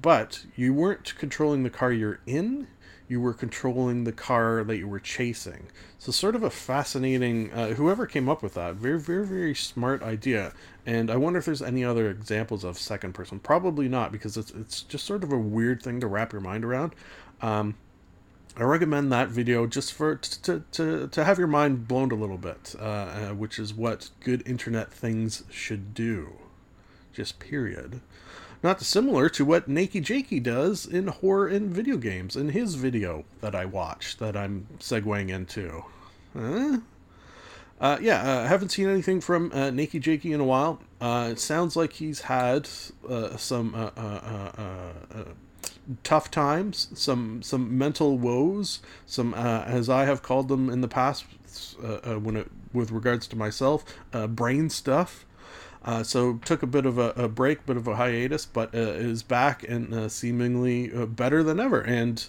but 0.00 0.44
you 0.54 0.72
weren't 0.72 1.16
controlling 1.18 1.64
the 1.64 1.70
car 1.70 1.92
you're 1.92 2.20
in. 2.26 2.68
You 3.08 3.20
were 3.20 3.34
controlling 3.34 4.04
the 4.04 4.12
car 4.12 4.64
that 4.64 4.76
you 4.76 4.88
were 4.88 5.00
chasing. 5.00 5.66
So, 5.98 6.12
sort 6.12 6.34
of 6.34 6.42
a 6.42 6.50
fascinating. 6.50 7.52
Uh, 7.52 7.68
whoever 7.68 8.06
came 8.06 8.28
up 8.28 8.42
with 8.42 8.54
that, 8.54 8.74
very, 8.74 9.00
very, 9.00 9.26
very 9.26 9.54
smart 9.54 10.02
idea. 10.02 10.52
And 10.84 11.10
I 11.10 11.16
wonder 11.16 11.38
if 11.38 11.44
there's 11.44 11.62
any 11.62 11.84
other 11.84 12.10
examples 12.10 12.64
of 12.64 12.78
second 12.78 13.12
person. 13.14 13.38
Probably 13.38 13.88
not, 13.88 14.12
because 14.12 14.36
it's 14.36 14.50
it's 14.50 14.82
just 14.82 15.04
sort 15.04 15.24
of 15.24 15.32
a 15.32 15.38
weird 15.38 15.82
thing 15.82 16.00
to 16.00 16.06
wrap 16.06 16.32
your 16.32 16.42
mind 16.42 16.64
around. 16.64 16.94
Um, 17.40 17.76
I 18.58 18.62
recommend 18.62 19.12
that 19.12 19.28
video 19.28 19.66
just 19.66 19.92
for 19.92 20.16
to, 20.16 20.64
to, 20.72 21.08
to 21.08 21.24
have 21.24 21.38
your 21.38 21.46
mind 21.46 21.86
blown 21.86 22.10
a 22.10 22.14
little 22.14 22.38
bit, 22.38 22.74
uh, 22.78 22.82
uh, 22.82 23.28
which 23.34 23.58
is 23.58 23.74
what 23.74 24.08
good 24.20 24.42
internet 24.48 24.90
things 24.90 25.44
should 25.50 25.92
do. 25.92 26.32
Just 27.12 27.38
period. 27.38 28.00
Not 28.66 28.80
dissimilar 28.80 29.28
to 29.28 29.44
what 29.44 29.68
Nakey 29.68 30.02
Jakey 30.02 30.40
does 30.40 30.86
in 30.86 31.06
horror 31.06 31.46
and 31.46 31.70
video 31.70 31.96
games 31.96 32.34
in 32.34 32.48
his 32.48 32.74
video 32.74 33.24
that 33.40 33.54
I 33.54 33.64
watched 33.64 34.18
that 34.18 34.36
I'm 34.36 34.66
segueing 34.80 35.28
into. 35.28 35.84
Huh? 36.36 36.78
Uh, 37.80 37.98
yeah, 38.00 38.22
uh, 38.22 38.42
I 38.42 38.48
haven't 38.48 38.70
seen 38.70 38.88
anything 38.88 39.20
from 39.20 39.52
uh, 39.52 39.70
Nakey 39.70 40.00
Jakey 40.00 40.32
in 40.32 40.40
a 40.40 40.44
while. 40.44 40.80
Uh, 41.00 41.28
it 41.30 41.38
sounds 41.38 41.76
like 41.76 41.92
he's 41.92 42.22
had 42.22 42.68
uh, 43.08 43.36
some 43.36 43.72
uh, 43.72 43.90
uh, 43.96 45.24
tough 46.02 46.32
times, 46.32 46.88
some 46.92 47.42
some 47.42 47.78
mental 47.78 48.18
woes, 48.18 48.80
some 49.06 49.32
as 49.32 49.88
I 49.88 50.06
have 50.06 50.22
called 50.24 50.48
them 50.48 50.68
in 50.70 50.80
the 50.80 50.88
past 50.88 51.24
when 51.78 52.36
it 52.36 52.50
with 52.72 52.90
regards 52.90 53.28
to 53.28 53.36
myself, 53.36 53.84
brain 54.30 54.70
stuff. 54.70 55.24
Uh, 55.86 56.02
so 56.02 56.34
took 56.44 56.64
a 56.64 56.66
bit 56.66 56.84
of 56.84 56.98
a, 56.98 57.10
a 57.10 57.28
break, 57.28 57.64
bit 57.64 57.76
of 57.76 57.86
a 57.86 57.94
hiatus, 57.94 58.44
but 58.44 58.74
uh, 58.74 58.78
is 58.78 59.22
back 59.22 59.62
and 59.62 59.94
uh, 59.94 60.08
seemingly 60.08 60.92
uh, 60.92 61.06
better 61.06 61.44
than 61.44 61.60
ever. 61.60 61.80
And 61.80 62.26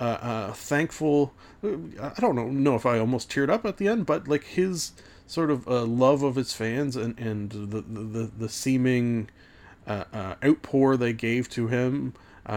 uh, 0.00 0.04
uh, 0.04 0.52
thankful. 0.54 1.34
I 1.62 2.12
don't 2.18 2.34
know, 2.34 2.48
know 2.48 2.76
if 2.76 2.86
I 2.86 2.98
almost 2.98 3.30
teared 3.30 3.50
up 3.50 3.66
at 3.66 3.76
the 3.76 3.88
end, 3.88 4.06
but 4.06 4.26
like 4.26 4.44
his 4.44 4.92
sort 5.26 5.50
of 5.50 5.66
love 5.66 6.22
of 6.22 6.36
his 6.36 6.54
fans 6.54 6.96
and 6.96 7.18
and 7.18 7.50
the 7.50 7.82
the 7.82 8.30
the, 8.38 8.48
seeming 8.48 9.28
outpour 9.86 10.96
they 10.96 11.12
gave 11.12 11.50
to 11.50 11.66
him 11.66 12.14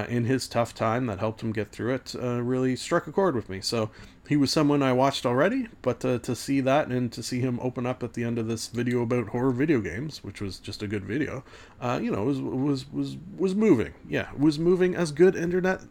in 0.08 0.24
his 0.26 0.48
tough 0.48 0.74
time 0.74 1.08
that 1.08 1.20
helped 1.20 1.42
him 1.42 1.52
get 1.52 1.72
through 1.72 1.94
it 1.96 2.14
really 2.14 2.76
struck 2.76 3.08
a 3.08 3.12
chord 3.12 3.36
with 3.36 3.50
me. 3.50 3.60
So 3.60 3.90
he 4.32 4.38
was 4.38 4.50
someone 4.50 4.82
I 4.82 4.94
watched 4.94 5.26
already, 5.26 5.68
but 5.82 6.06
uh, 6.06 6.18
to 6.20 6.38
see 6.38 6.62
that 6.62 6.88
and 6.88 7.12
to 7.12 7.22
see 7.22 7.42
him 7.42 7.60
open 7.62 7.86
up 7.86 8.02
at 8.02 8.14
the 8.14 8.24
end 8.24 8.40
of 8.40 8.48
this 8.48 8.68
video 8.68 9.02
about 9.02 9.28
horror 9.28 9.52
video 9.52 9.82
games, 9.82 10.24
which 10.24 10.40
was 10.40 10.58
just 10.58 10.82
a 10.82 10.88
good 10.88 11.04
video, 11.04 11.44
uh, 11.82 12.00
you 12.02 12.10
know, 12.10 12.24
was 12.24 12.40
was 12.40 12.90
was 12.94 13.18
was 13.38 13.54
moving. 13.54 13.94
Yeah, 14.08 14.30
was 14.40 14.58
moving 14.58 14.96
as 14.96 15.12
good 15.12 15.36
internet 15.36 15.82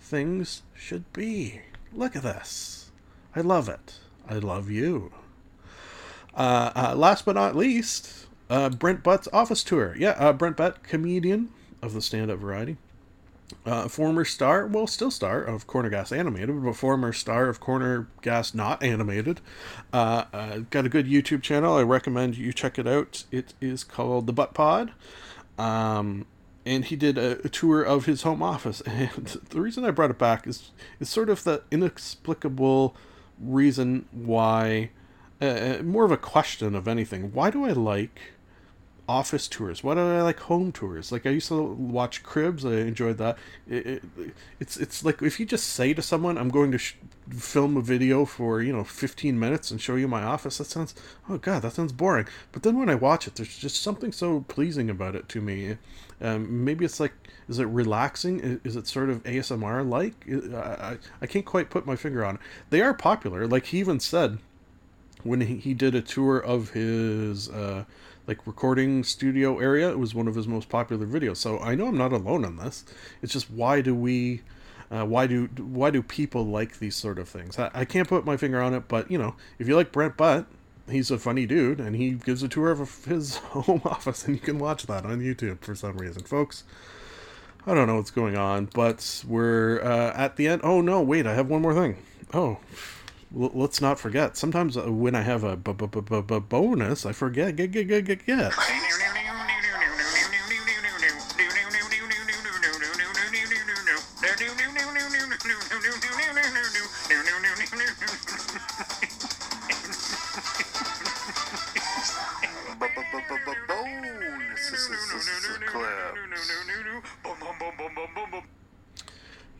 things 0.00 0.64
should 0.74 1.12
be. 1.12 1.60
Look 1.92 2.16
at 2.16 2.24
this. 2.24 2.90
I 3.36 3.42
love 3.42 3.68
it. 3.68 4.00
I 4.28 4.38
love 4.38 4.68
you. 4.68 5.12
Uh, 6.34 6.72
uh, 6.74 6.94
last 6.96 7.24
but 7.24 7.36
not 7.36 7.54
least, 7.54 8.26
uh, 8.50 8.70
Brent 8.70 9.04
Butt's 9.04 9.28
office 9.32 9.62
tour. 9.62 9.94
Yeah, 9.96 10.32
Brent 10.32 10.56
Butt, 10.56 10.82
comedian 10.82 11.50
of 11.80 11.92
the 11.92 12.02
stand-up 12.02 12.40
variety, 12.40 12.76
uh, 13.66 13.88
former 13.88 14.24
star, 14.24 14.66
well, 14.66 14.86
still 14.86 15.10
star 15.10 15.42
of 15.42 15.66
Corner 15.66 15.90
Gas 15.90 16.12
Animated, 16.12 16.62
but 16.62 16.76
former 16.76 17.12
star 17.12 17.48
of 17.48 17.60
Corner 17.60 18.08
Gas 18.22 18.54
Not 18.54 18.82
Animated. 18.82 19.40
Uh, 19.92 20.24
uh, 20.32 20.58
got 20.70 20.86
a 20.86 20.88
good 20.88 21.06
YouTube 21.06 21.42
channel. 21.42 21.76
I 21.76 21.82
recommend 21.82 22.36
you 22.36 22.52
check 22.52 22.78
it 22.78 22.86
out. 22.86 23.24
It 23.30 23.54
is 23.60 23.84
called 23.84 24.26
The 24.26 24.32
Butt 24.32 24.54
Pod. 24.54 24.92
Um, 25.58 26.26
and 26.66 26.84
he 26.84 26.96
did 26.96 27.18
a, 27.18 27.38
a 27.44 27.48
tour 27.48 27.82
of 27.82 28.06
his 28.06 28.22
home 28.22 28.42
office. 28.42 28.82
And 28.86 29.26
the 29.50 29.60
reason 29.60 29.84
I 29.84 29.90
brought 29.90 30.10
it 30.10 30.18
back 30.18 30.46
is 30.46 30.70
is 31.00 31.08
sort 31.08 31.28
of 31.28 31.44
the 31.44 31.62
inexplicable 31.70 32.96
reason 33.40 34.06
why, 34.12 34.90
uh, 35.40 35.78
more 35.82 36.04
of 36.04 36.10
a 36.10 36.16
question 36.16 36.74
of 36.74 36.88
anything. 36.88 37.32
Why 37.32 37.50
do 37.50 37.64
I 37.64 37.72
like 37.72 38.20
office 39.08 39.48
tours? 39.48 39.84
Why 39.84 39.94
don't 39.94 40.10
I 40.10 40.22
like 40.22 40.40
home 40.40 40.72
tours? 40.72 41.12
Like 41.12 41.26
I 41.26 41.30
used 41.30 41.48
to 41.48 41.62
watch 41.62 42.22
Cribs. 42.22 42.64
I 42.64 42.72
enjoyed 42.72 43.18
that. 43.18 43.38
It, 43.68 43.86
it, 43.86 44.02
it's 44.60 44.76
it's 44.76 45.04
like 45.04 45.22
if 45.22 45.38
you 45.38 45.46
just 45.46 45.68
say 45.68 45.94
to 45.94 46.02
someone, 46.02 46.38
"I'm 46.38 46.48
going 46.48 46.72
to 46.72 46.78
sh- 46.78 46.96
film 47.30 47.76
a 47.76 47.82
video 47.82 48.24
for 48.24 48.62
you 48.62 48.72
know 48.72 48.84
15 48.84 49.38
minutes 49.38 49.70
and 49.70 49.80
show 49.80 49.96
you 49.96 50.08
my 50.08 50.22
office," 50.22 50.58
that 50.58 50.64
sounds 50.64 50.94
oh 51.28 51.38
god, 51.38 51.62
that 51.62 51.72
sounds 51.72 51.92
boring. 51.92 52.26
But 52.52 52.62
then 52.62 52.78
when 52.78 52.88
I 52.88 52.94
watch 52.94 53.26
it, 53.26 53.36
there's 53.36 53.56
just 53.56 53.82
something 53.82 54.12
so 54.12 54.44
pleasing 54.48 54.90
about 54.90 55.14
it 55.14 55.28
to 55.30 55.40
me. 55.40 55.76
Um, 56.20 56.64
maybe 56.64 56.84
it's 56.84 57.00
like, 57.00 57.12
is 57.48 57.58
it 57.58 57.66
relaxing? 57.66 58.60
Is 58.64 58.76
it 58.76 58.86
sort 58.86 59.10
of 59.10 59.22
ASMR 59.24 59.88
like? 59.88 60.14
I, 60.54 60.92
I 60.92 60.98
I 61.22 61.26
can't 61.26 61.44
quite 61.44 61.70
put 61.70 61.86
my 61.86 61.96
finger 61.96 62.24
on 62.24 62.36
it. 62.36 62.40
They 62.70 62.80
are 62.80 62.94
popular. 62.94 63.46
Like 63.46 63.66
he 63.66 63.78
even 63.78 64.00
said 64.00 64.38
when 65.24 65.40
he, 65.40 65.56
he 65.56 65.74
did 65.74 65.94
a 65.94 66.02
tour 66.02 66.38
of 66.38 66.70
his 66.70 67.48
uh, 67.48 67.84
like 68.26 68.46
recording 68.46 69.04
studio 69.04 69.58
area 69.58 69.90
it 69.90 69.98
was 69.98 70.14
one 70.14 70.28
of 70.28 70.34
his 70.34 70.48
most 70.48 70.68
popular 70.68 71.06
videos. 71.06 71.36
So 71.36 71.58
i 71.60 71.74
know 71.74 71.86
i'm 71.86 71.98
not 71.98 72.12
alone 72.12 72.44
on 72.44 72.56
this. 72.56 72.84
It's 73.22 73.32
just 73.32 73.50
why 73.50 73.80
do 73.80 73.94
we 73.94 74.42
uh, 74.90 75.04
why 75.04 75.26
do 75.26 75.46
why 75.58 75.90
do 75.90 76.02
people 76.02 76.44
like 76.44 76.78
these 76.78 76.96
sort 76.96 77.18
of 77.18 77.28
things? 77.28 77.58
I, 77.58 77.70
I 77.74 77.84
can't 77.84 78.08
put 78.08 78.24
my 78.24 78.36
finger 78.36 78.60
on 78.60 78.74
it 78.74 78.88
but 78.88 79.10
you 79.10 79.18
know 79.18 79.36
if 79.58 79.68
you 79.68 79.76
like 79.76 79.92
brent 79.92 80.16
butt 80.16 80.46
he's 80.88 81.10
a 81.10 81.18
funny 81.18 81.46
dude 81.46 81.80
and 81.80 81.96
he 81.96 82.10
gives 82.10 82.42
a 82.42 82.48
tour 82.48 82.70
of 82.70 83.04
his 83.06 83.36
home 83.54 83.82
office 83.84 84.26
and 84.26 84.34
you 84.34 84.40
can 84.40 84.58
watch 84.58 84.86
that 84.86 85.04
on 85.06 85.20
youtube 85.20 85.60
for 85.62 85.74
some 85.74 85.96
reason. 85.96 86.22
Folks 86.22 86.64
i 87.66 87.74
don't 87.74 87.86
know 87.86 87.96
what's 87.96 88.10
going 88.10 88.36
on 88.36 88.68
but 88.74 89.24
we're 89.26 89.80
uh, 89.82 90.12
at 90.14 90.36
the 90.36 90.48
end. 90.48 90.60
Oh 90.64 90.80
no 90.80 91.00
wait 91.02 91.26
i 91.26 91.34
have 91.34 91.48
one 91.48 91.62
more 91.62 91.74
thing. 91.74 91.96
Oh 92.32 92.58
l- 93.38 93.50
let's 93.54 93.80
not 93.80 93.98
forget. 93.98 94.36
Sometimes 94.36 94.76
uh, 94.76 94.90
when 94.90 95.14
I 95.14 95.22
have 95.22 95.44
a 95.44 95.56
b- 95.56 95.72
b- 95.72 95.86
b- 95.86 96.20
b- 96.22 96.38
bonus, 96.40 97.04
I 97.06 97.12
forget. 97.12 97.56
Get, 97.56 97.70
get, 97.72 97.88
get, 97.88 98.04
get, 98.04 98.24
get. 98.26 98.52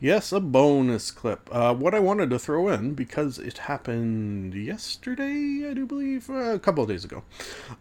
Yes, 0.05 0.31
a 0.31 0.39
bonus 0.39 1.09
clip. 1.09 1.49
Uh, 1.51 1.73
what 1.73 1.95
I 1.95 1.99
wanted 1.99 2.29
to 2.29 2.37
throw 2.37 2.67
in 2.67 2.93
because 2.93 3.39
it 3.39 3.57
happened 3.57 4.53
yesterday, 4.53 5.67
I 5.67 5.73
do 5.73 5.87
believe, 5.87 6.29
uh, 6.29 6.53
a 6.53 6.59
couple 6.59 6.83
of 6.83 6.89
days 6.89 7.03
ago. 7.03 7.23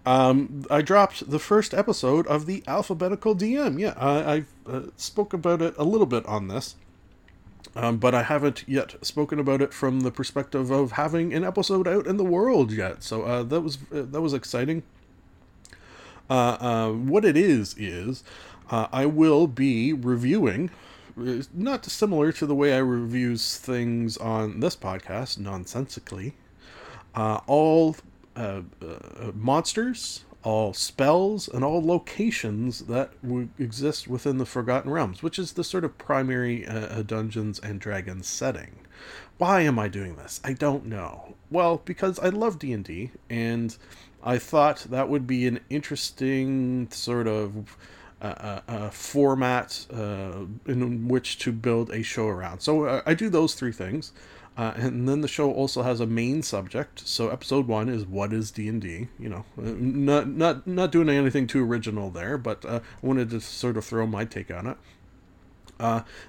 Um, 0.06 0.64
I 0.70 0.80
dropped 0.80 1.30
the 1.30 1.38
first 1.38 1.74
episode 1.74 2.26
of 2.26 2.46
the 2.46 2.64
alphabetical 2.66 3.36
DM. 3.36 3.78
Yeah, 3.78 3.92
I, 3.98 4.36
I 4.36 4.44
uh, 4.66 4.82
spoke 4.96 5.34
about 5.34 5.60
it 5.60 5.74
a 5.76 5.84
little 5.84 6.06
bit 6.06 6.24
on 6.24 6.48
this. 6.48 6.76
Um, 7.76 7.98
but 7.98 8.14
I 8.14 8.22
haven't 8.22 8.64
yet 8.66 9.04
spoken 9.04 9.38
about 9.38 9.60
it 9.60 9.74
from 9.74 10.00
the 10.00 10.10
perspective 10.10 10.70
of 10.70 10.92
having 10.92 11.34
an 11.34 11.44
episode 11.44 11.86
out 11.86 12.06
in 12.06 12.16
the 12.16 12.24
world 12.24 12.72
yet. 12.72 13.02
So 13.02 13.24
uh, 13.24 13.42
that 13.42 13.60
was 13.60 13.76
uh, 13.92 14.00
that 14.00 14.22
was 14.22 14.32
exciting. 14.32 14.82
Uh, 16.30 16.90
what 16.90 17.26
it 17.26 17.36
is 17.36 17.74
is 17.76 18.24
I 18.70 19.04
will 19.04 19.46
be 19.46 19.92
reviewing, 19.92 20.70
not 21.16 21.82
dissimilar 21.82 22.32
to 22.32 22.46
the 22.46 22.54
way 22.54 22.74
I 22.74 22.78
reviews 22.78 23.56
things 23.56 24.16
on 24.16 24.60
this 24.60 24.76
podcast, 24.76 25.38
nonsensically, 25.38 26.34
uh, 27.14 27.40
all 27.46 27.96
uh, 28.36 28.62
uh, 28.82 29.32
monsters, 29.34 30.24
all 30.42 30.74
spells, 30.74 31.48
and 31.48 31.64
all 31.64 31.84
locations 31.84 32.80
that 32.80 33.10
w- 33.22 33.48
exist 33.58 34.08
within 34.08 34.38
the 34.38 34.46
Forgotten 34.46 34.90
Realms, 34.90 35.22
which 35.22 35.38
is 35.38 35.52
the 35.52 35.64
sort 35.64 35.84
of 35.84 35.96
primary 35.98 36.66
uh, 36.66 36.98
uh, 36.98 37.02
Dungeons 37.02 37.58
and 37.58 37.80
Dragons 37.80 38.26
setting. 38.26 38.80
Why 39.38 39.62
am 39.62 39.78
I 39.78 39.88
doing 39.88 40.16
this? 40.16 40.40
I 40.44 40.52
don't 40.52 40.86
know. 40.86 41.34
Well, 41.50 41.82
because 41.84 42.18
I 42.18 42.28
love 42.28 42.58
D 42.58 42.72
and 42.72 42.84
D, 42.84 43.10
and 43.30 43.76
I 44.22 44.38
thought 44.38 44.86
that 44.90 45.08
would 45.08 45.26
be 45.26 45.46
an 45.46 45.60
interesting 45.70 46.88
sort 46.90 47.26
of 47.26 47.76
uh, 48.24 48.26
uh, 48.26 48.72
uh, 48.72 48.88
format 48.88 49.84
uh, 49.92 50.46
in 50.64 51.08
which 51.08 51.38
to 51.38 51.52
build 51.52 51.90
a 51.90 52.02
show 52.02 52.26
around. 52.26 52.60
So 52.60 53.02
I 53.04 53.12
do 53.12 53.28
those 53.28 53.52
three 53.52 53.70
things, 53.70 54.12
and 54.56 55.06
then 55.06 55.20
the 55.20 55.28
show 55.28 55.52
also 55.52 55.82
has 55.82 56.00
a 56.00 56.06
main 56.06 56.42
subject. 56.42 57.06
So 57.06 57.28
episode 57.28 57.66
one 57.68 57.90
is 57.90 58.06
what 58.06 58.32
is 58.32 58.50
D 58.50 58.66
and 58.66 58.80
D. 58.80 59.08
You 59.18 59.28
know, 59.28 59.44
not 59.58 60.26
not 60.26 60.66
not 60.66 60.90
doing 60.90 61.10
anything 61.10 61.46
too 61.46 61.62
original 61.70 62.08
there, 62.08 62.38
but 62.38 62.64
I 62.64 62.80
wanted 63.02 63.28
to 63.28 63.42
sort 63.42 63.76
of 63.76 63.84
throw 63.84 64.06
my 64.06 64.24
take 64.24 64.50
on 64.50 64.68
it. 64.68 64.78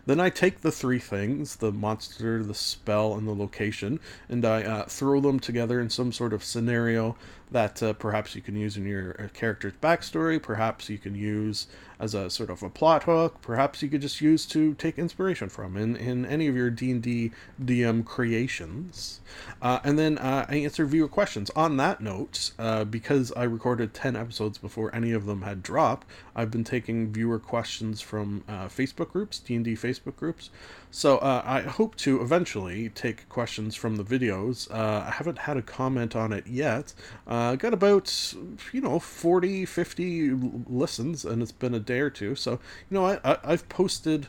Then 0.06 0.20
I 0.20 0.30
take 0.30 0.64
the 0.64 0.74
three 0.74 1.00
things 1.00 1.56
the 1.56 1.72
monster, 1.72 2.44
the 2.44 2.54
spell, 2.54 3.14
and 3.14 3.26
the 3.26 3.34
location 3.34 4.02
and 4.28 4.44
I 4.44 4.84
throw 4.84 5.22
them 5.22 5.40
together 5.40 5.80
in 5.80 5.90
some 5.90 6.12
sort 6.12 6.34
of 6.34 6.44
scenario 6.44 7.16
that 7.52 7.82
uh, 7.82 7.94
perhaps 7.94 8.36
you 8.36 8.42
can 8.42 8.56
use 8.56 8.78
in 8.78 8.86
your 8.86 9.16
uh, 9.20 9.28
character's 9.34 9.74
backstory, 9.82 10.42
perhaps 10.42 10.90
you 10.90 10.98
can 10.98 11.16
use 11.16 11.68
as 12.00 12.14
a 12.14 12.30
sort 12.30 12.50
of 12.50 12.62
a 12.64 12.70
plot 12.70 13.04
hook. 13.04 13.42
Perhaps 13.42 13.82
you 13.82 13.90
could 13.90 14.02
just 14.02 14.20
use 14.22 14.46
to 14.48 14.74
take 14.76 14.98
inspiration 14.98 15.50
from 15.50 15.78
in, 15.78 15.96
in 15.96 16.26
any 16.26 16.48
of 16.48 16.56
your 16.56 16.70
D&D 16.70 17.32
DM 17.64 18.06
creations. 18.06 19.22
Uh, 19.62 19.80
and 19.84 19.98
then 19.98 20.18
uh, 20.18 20.46
I 20.50 20.56
answer 20.58 20.86
viewer 20.86 21.08
questions. 21.08 21.50
On 21.56 21.78
that 21.78 22.02
note, 22.02 22.52
uh, 22.60 22.84
because 22.84 23.32
I 23.34 23.44
recorded 23.44 23.94
10 23.94 24.16
episodes 24.16 24.58
before 24.58 24.94
any 24.94 25.12
of 25.12 25.26
them 25.26 25.44
had 25.44 25.64
dropped, 25.64 26.08
I've 26.36 26.52
been 26.52 26.64
taking 26.64 27.12
viewer 27.12 27.40
questions 27.40 28.02
from 28.02 28.44
uh, 28.48 28.68
Facebook 28.68 29.12
groups, 29.12 29.40
D&D 29.40 29.76
Facebook 29.76 30.18
groups. 30.18 30.50
So 30.96 31.18
uh, 31.18 31.42
I 31.44 31.60
hope 31.60 31.98
to 31.98 32.22
eventually 32.22 32.88
take 32.88 33.28
questions 33.28 33.76
from 33.76 33.98
the 33.98 34.04
videos. 34.06 34.72
Uh, 34.72 35.04
I 35.06 35.12
haven't 35.12 35.40
had 35.40 35.58
a 35.58 35.62
comment 35.62 36.16
on 36.16 36.32
it 36.32 36.48
yet. 36.48 36.94
Uh, 37.28 37.58
got 37.58 37.74
about, 37.74 38.34
you 38.72 38.80
know, 38.80 39.00
40, 39.00 39.66
50 39.66 40.32
listens, 40.70 41.26
and 41.26 41.42
it's 41.42 41.52
been 41.52 41.74
a 41.74 41.82
day 41.82 42.00
or 42.00 42.10
two. 42.10 42.34
So, 42.36 42.52
you 42.52 42.96
know, 42.96 43.06
I, 43.08 43.20
I, 43.26 43.38
I've 43.44 43.68
posted 43.68 44.28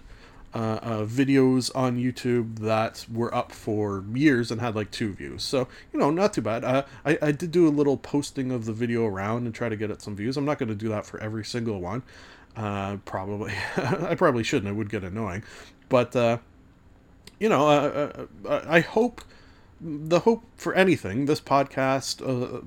uh, 0.56 0.80
uh, 0.82 1.04
videos 1.04 1.70
on 1.76 1.98
YouTube 1.98 2.58
that 2.58 3.06
were 3.12 3.32
up 3.32 3.52
for 3.52 4.04
years 4.12 4.50
and 4.50 4.60
had 4.60 4.74
like 4.74 4.90
two 4.90 5.12
views. 5.12 5.44
So, 5.44 5.68
you 5.92 6.00
know, 6.00 6.10
not 6.10 6.32
too 6.32 6.42
bad. 6.42 6.64
Uh, 6.64 6.82
I, 7.04 7.16
I 7.22 7.30
did 7.30 7.52
do 7.52 7.68
a 7.68 7.70
little 7.70 7.96
posting 7.96 8.50
of 8.50 8.64
the 8.64 8.72
video 8.72 9.06
around 9.06 9.46
and 9.46 9.54
try 9.54 9.68
to 9.68 9.76
get 9.76 9.92
it 9.92 10.02
some 10.02 10.16
views. 10.16 10.36
I'm 10.36 10.44
not 10.44 10.58
going 10.58 10.70
to 10.70 10.74
do 10.74 10.88
that 10.88 11.06
for 11.06 11.22
every 11.22 11.44
single 11.44 11.80
one. 11.80 12.02
Uh, 12.56 12.96
probably. 13.04 13.52
I 13.76 14.16
probably 14.16 14.42
shouldn't. 14.42 14.68
It 14.68 14.74
would 14.74 14.90
get 14.90 15.04
annoying. 15.04 15.44
But, 15.88 16.16
uh, 16.16 16.38
you 17.38 17.48
know, 17.48 17.68
uh, 17.68 18.26
uh, 18.46 18.64
I 18.66 18.80
hope 18.80 19.22
the 19.80 20.20
hope 20.20 20.44
for 20.56 20.74
anything, 20.74 21.26
this 21.26 21.40
podcast, 21.40 22.22
uh, 22.22 22.62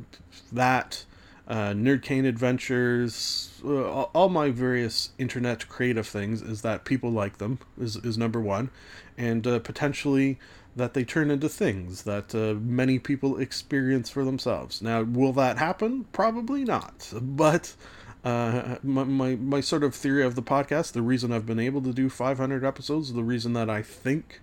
that, 0.52 1.06
uh, 1.48 1.72
Nerd 1.72 2.04
Cane 2.04 2.26
Adventures, 2.26 3.60
uh, 3.66 4.04
all 4.04 4.30
my 4.30 4.52
various 4.52 5.12
internet 5.18 5.68
creative 5.68 6.06
things, 6.06 6.42
is 6.42 6.62
that 6.62 6.86
people 6.86 7.12
like 7.12 7.40
them, 7.40 7.60
is, 7.80 7.96
is 7.98 8.18
number 8.18 8.40
one, 8.40 8.70
and 9.18 9.48
uh, 9.48 9.60
potentially 9.60 10.38
that 10.76 10.94
they 10.94 11.04
turn 11.04 11.32
into 11.32 11.50
things 11.50 12.04
that 12.04 12.36
uh, 12.36 12.54
many 12.60 13.00
people 13.00 13.40
experience 13.40 14.10
for 14.10 14.24
themselves. 14.24 14.82
Now, 14.82 15.02
will 15.02 15.34
that 15.34 15.58
happen? 15.58 16.06
Probably 16.14 16.64
not. 16.64 17.12
But 17.20 17.76
uh, 18.24 18.76
my, 18.84 19.04
my, 19.04 19.36
my 19.36 19.62
sort 19.62 19.84
of 19.84 19.96
theory 19.96 20.24
of 20.24 20.36
the 20.36 20.44
podcast, 20.44 20.92
the 20.92 21.02
reason 21.02 21.32
I've 21.32 21.48
been 21.48 21.60
able 21.60 21.82
to 21.82 21.92
do 21.92 22.08
500 22.10 22.64
episodes, 22.64 23.14
the 23.14 23.24
reason 23.24 23.54
that 23.54 23.70
I 23.70 23.82
think 23.82 24.42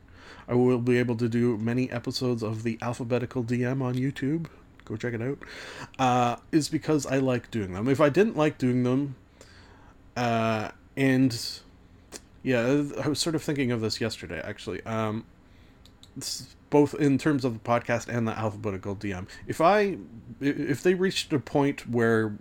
I 0.48 0.54
will 0.54 0.78
be 0.78 0.98
able 0.98 1.16
to 1.16 1.28
do 1.28 1.56
many 1.58 1.90
episodes 1.90 2.42
of 2.42 2.62
the 2.62 2.78
Alphabetical 2.80 3.44
DM 3.44 3.82
on 3.82 3.94
YouTube. 3.94 4.46
Go 4.84 4.96
check 4.96 5.14
it 5.14 5.22
out. 5.22 5.38
Uh, 5.98 6.36
is 6.52 6.68
because 6.68 7.06
I 7.06 7.18
like 7.18 7.50
doing 7.50 7.72
them. 7.72 7.88
If 7.88 8.00
I 8.00 8.08
didn't 8.08 8.36
like 8.36 8.58
doing 8.58 8.84
them, 8.84 9.16
uh, 10.16 10.70
and 10.96 11.60
yeah, 12.42 12.82
I 13.02 13.08
was 13.08 13.18
sort 13.18 13.34
of 13.34 13.42
thinking 13.42 13.72
of 13.72 13.80
this 13.80 14.00
yesterday 14.00 14.40
actually. 14.44 14.84
Um, 14.86 15.24
both 16.70 16.94
in 16.94 17.18
terms 17.18 17.44
of 17.44 17.52
the 17.52 17.58
podcast 17.60 18.08
and 18.08 18.26
the 18.26 18.36
alphabetical 18.36 18.96
DM. 18.96 19.28
If 19.46 19.60
I, 19.60 19.98
if 20.40 20.82
they 20.82 20.94
reached 20.94 21.32
a 21.32 21.38
point 21.38 21.88
where 21.88 22.36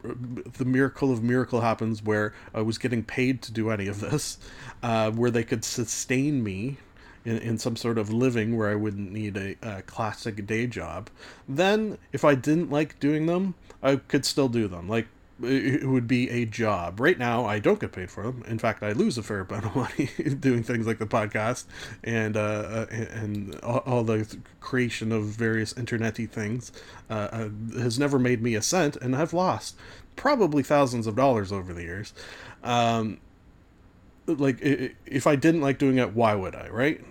the 0.57 0.65
miracle 0.65 1.11
of 1.11 1.23
miracle 1.23 1.61
happens, 1.61 2.01
where 2.01 2.33
I 2.53 2.61
was 2.61 2.77
getting 2.77 3.03
paid 3.03 3.41
to 3.43 3.51
do 3.51 3.69
any 3.69 3.87
of 3.87 3.99
this, 3.99 4.37
uh, 4.81 5.11
where 5.11 5.31
they 5.31 5.43
could 5.43 5.63
sustain 5.63 6.43
me 6.43 6.77
in, 7.25 7.37
in 7.39 7.57
some 7.57 7.75
sort 7.75 7.97
of 7.97 8.13
living 8.13 8.55
where 8.57 8.69
I 8.69 8.75
wouldn't 8.75 9.11
need 9.11 9.35
a, 9.35 9.55
a 9.61 9.81
classic 9.81 10.45
day 10.45 10.67
job, 10.67 11.09
then 11.47 11.97
if 12.13 12.23
I 12.23 12.35
didn't 12.35 12.71
like 12.71 12.99
doing 12.99 13.25
them, 13.25 13.55
I 13.83 13.97
could 13.97 14.25
still 14.25 14.47
do 14.47 14.67
them. 14.67 14.87
Like 14.87 15.07
it 15.43 15.87
would 15.87 16.07
be 16.07 16.29
a 16.29 16.45
job. 16.45 16.99
Right 16.99 17.17
now, 17.17 17.45
I 17.45 17.59
don't 17.59 17.79
get 17.79 17.91
paid 17.91 18.09
for 18.09 18.23
them. 18.23 18.43
In 18.47 18.57
fact, 18.57 18.81
I 18.81 18.93
lose 18.93 19.17
a 19.17 19.23
fair 19.23 19.41
amount 19.41 19.65
of 19.65 19.75
money 19.75 20.09
doing 20.39 20.63
things 20.63 20.87
like 20.87 20.99
the 20.99 21.05
podcast 21.05 21.65
and 22.03 22.37
uh, 22.37 22.85
and 22.89 23.55
all, 23.61 23.79
all 23.79 24.03
the 24.03 24.37
creation 24.61 25.11
of 25.11 25.23
various 25.25 25.73
internety 25.73 26.29
things. 26.29 26.71
Uh, 27.09 27.13
uh, 27.31 27.49
has 27.79 27.99
never 27.99 28.17
made 28.17 28.41
me 28.41 28.55
a 28.55 28.61
cent, 28.61 28.95
and 28.97 29.15
I've 29.15 29.33
lost 29.33 29.75
probably 30.15 30.63
thousands 30.63 31.05
of 31.05 31.15
dollars 31.15 31.51
over 31.51 31.73
the 31.73 31.83
years. 31.83 32.13
Um, 32.63 33.19
like 34.27 34.59
if 34.61 35.27
I 35.27 35.35
didn't 35.35 35.61
like 35.61 35.77
doing 35.77 35.97
it, 35.97 36.13
why 36.13 36.33
would 36.33 36.55
I? 36.55 36.69
Right? 36.69 37.01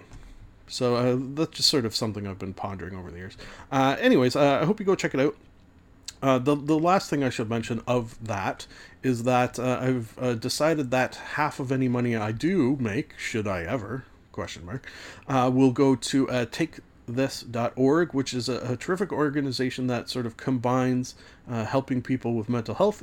So 0.69 0.97
uh, 0.97 1.17
that's 1.35 1.57
just 1.57 1.69
sort 1.69 1.85
of 1.85 1.95
something 1.95 2.27
I've 2.27 2.39
been 2.39 2.55
pondering 2.55 2.97
over 2.97 3.11
the 3.11 3.19
years. 3.19 3.37
Uh, 3.71 3.97
anyways, 4.01 4.37
uh, 4.37 4.61
I 4.63 4.65
hope 4.65 4.81
you 4.81 4.87
go 4.87 4.95
check 4.95 5.15
it 5.15 5.21
out. 5.21 5.37
Uh, 6.23 6.39
the 6.39 6.55
the 6.55 6.79
last 6.79 7.11
thing 7.11 7.23
I 7.23 7.29
should 7.29 7.51
mention 7.51 7.83
of 7.87 8.17
that 8.25 8.67
is 9.03 9.25
that 9.25 9.59
uh, 9.59 9.79
I've 9.81 10.19
uh, 10.19 10.35
decided 10.35 10.91
that 10.91 11.17
half 11.17 11.61
of 11.61 11.71
any 11.71 11.87
money 11.87 12.17
I 12.17 12.33
do 12.33 12.77
make, 12.81 13.19
should 13.19 13.47
I 13.47 13.63
ever 13.63 14.05
question 14.33 14.65
mark, 14.65 14.87
will 15.29 15.71
go 15.71 15.95
to 15.95 16.27
takethis.org, 16.27 18.15
which 18.15 18.35
is 18.35 18.49
a, 18.49 18.73
a, 18.73 18.77
terrific 18.77 19.13
organization 19.13 19.87
that 19.87 20.09
sort 20.09 20.27
of 20.27 20.37
combines 20.37 21.15
helping 21.47 22.03
people 22.03 22.35
with 22.35 22.49
mental 22.49 22.75
health 22.75 23.03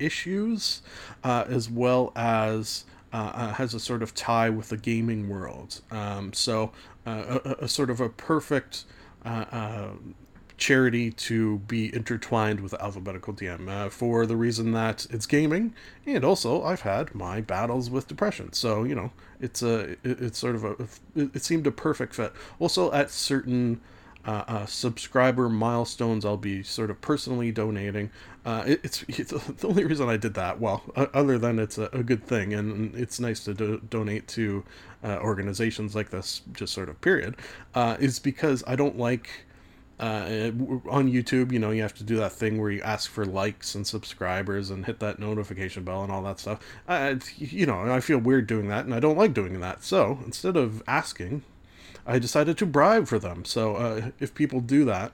issues 0.00 0.82
as 1.22 1.70
well 1.70 2.12
as 2.16 2.84
uh, 3.12 3.16
uh, 3.34 3.52
has 3.54 3.74
a 3.74 3.80
sort 3.80 4.02
of 4.02 4.14
tie 4.14 4.50
with 4.50 4.68
the 4.68 4.76
gaming 4.76 5.28
world. 5.28 5.80
Um, 5.90 6.32
so, 6.32 6.72
uh, 7.06 7.38
a, 7.44 7.64
a, 7.64 7.68
sort 7.68 7.90
of 7.90 8.00
a 8.00 8.08
perfect 8.08 8.84
uh, 9.24 9.44
uh, 9.50 9.88
charity 10.58 11.10
to 11.12 11.58
be 11.60 11.94
intertwined 11.94 12.60
with 12.60 12.74
Alphabetical 12.74 13.32
DM 13.32 13.68
uh, 13.68 13.88
for 13.88 14.26
the 14.26 14.36
reason 14.36 14.72
that 14.72 15.06
it's 15.10 15.24
gaming, 15.24 15.74
and 16.04 16.24
also 16.24 16.62
I've 16.62 16.82
had 16.82 17.14
my 17.14 17.40
battles 17.40 17.88
with 17.88 18.08
depression. 18.08 18.52
So 18.52 18.84
you 18.84 18.94
know, 18.94 19.12
it's 19.40 19.62
a 19.62 19.90
it, 19.90 19.98
it's 20.02 20.38
sort 20.38 20.56
of 20.56 20.64
a 20.64 20.70
it, 21.14 21.36
it 21.36 21.42
seemed 21.42 21.66
a 21.66 21.72
perfect 21.72 22.14
fit. 22.14 22.32
Also, 22.58 22.92
at 22.92 23.10
certain 23.10 23.80
uh, 24.28 24.44
uh, 24.46 24.66
subscriber 24.66 25.48
milestones 25.48 26.22
I'll 26.22 26.36
be 26.36 26.62
sort 26.62 26.90
of 26.90 27.00
personally 27.00 27.50
donating. 27.50 28.10
Uh, 28.44 28.62
it, 28.66 28.80
it's, 28.82 29.02
it's, 29.08 29.30
the 29.30 29.66
only 29.66 29.86
reason 29.86 30.06
I 30.10 30.18
did 30.18 30.34
that. 30.34 30.60
Well, 30.60 30.82
other 30.94 31.38
than 31.38 31.58
it's 31.58 31.78
a, 31.78 31.88
a 31.94 32.02
good 32.02 32.22
thing 32.22 32.52
and 32.52 32.94
it's 32.94 33.18
nice 33.18 33.42
to 33.44 33.54
do, 33.54 33.80
donate 33.88 34.28
to 34.28 34.64
uh, 35.02 35.18
organizations 35.22 35.96
like 35.96 36.10
this, 36.10 36.42
just 36.52 36.74
sort 36.74 36.90
of 36.90 37.00
period, 37.00 37.36
uh, 37.74 37.96
is 37.98 38.18
because 38.18 38.62
I 38.66 38.76
don't 38.76 38.98
like. 38.98 39.30
Uh, 40.00 40.52
on 40.88 41.10
YouTube, 41.10 41.50
you 41.50 41.58
know, 41.58 41.72
you 41.72 41.82
have 41.82 41.92
to 41.92 42.04
do 42.04 42.14
that 42.18 42.30
thing 42.30 42.60
where 42.60 42.70
you 42.70 42.80
ask 42.82 43.10
for 43.10 43.26
likes 43.26 43.74
and 43.74 43.84
subscribers 43.84 44.70
and 44.70 44.86
hit 44.86 45.00
that 45.00 45.18
notification 45.18 45.82
bell 45.82 46.04
and 46.04 46.12
all 46.12 46.22
that 46.22 46.38
stuff. 46.38 46.60
you 47.36 47.66
know, 47.66 47.92
I 47.92 47.98
feel 47.98 48.18
weird 48.18 48.46
doing 48.46 48.68
that, 48.68 48.84
and 48.84 48.94
I 48.94 49.00
don't 49.00 49.18
like 49.18 49.34
doing 49.34 49.58
that. 49.58 49.82
So 49.82 50.20
instead 50.24 50.56
of 50.56 50.84
asking, 50.86 51.42
I 52.08 52.18
decided 52.18 52.56
to 52.58 52.66
bribe 52.66 53.06
for 53.06 53.18
them. 53.18 53.44
So 53.44 53.76
uh, 53.76 54.10
if 54.18 54.34
people 54.34 54.60
do 54.60 54.86
that 54.86 55.12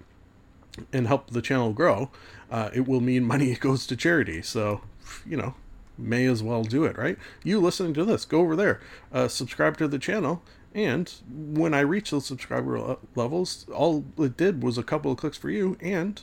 and 0.92 1.08
help 1.08 1.28
the 1.28 1.42
channel 1.42 1.72
grow, 1.72 2.10
uh, 2.50 2.70
it 2.72 2.86
will 2.86 3.00
mean 3.00 3.24
money 3.34 3.54
goes 3.56 3.84
to 3.88 3.96
charity. 3.96 4.40
So, 4.42 4.80
you 5.26 5.36
know, 5.36 5.54
may 5.98 6.24
as 6.26 6.40
well 6.40 6.62
do 6.62 6.84
it, 6.84 6.96
right? 6.96 7.18
You 7.42 7.60
listening 7.60 7.94
to 7.94 8.04
this, 8.04 8.24
go 8.24 8.40
over 8.40 8.54
there, 8.54 8.80
uh, 9.12 9.26
subscribe 9.26 9.76
to 9.78 9.88
the 9.88 9.98
channel, 9.98 10.42
and 10.72 11.12
when 11.30 11.72
I 11.72 11.80
reach 11.80 12.10
those 12.10 12.26
subscriber 12.26 12.96
levels, 13.14 13.66
all 13.72 14.04
it 14.18 14.36
did 14.36 14.62
was 14.62 14.76
a 14.76 14.82
couple 14.82 15.12
of 15.12 15.18
clicks 15.18 15.36
for 15.36 15.50
you, 15.50 15.76
and 15.80 16.20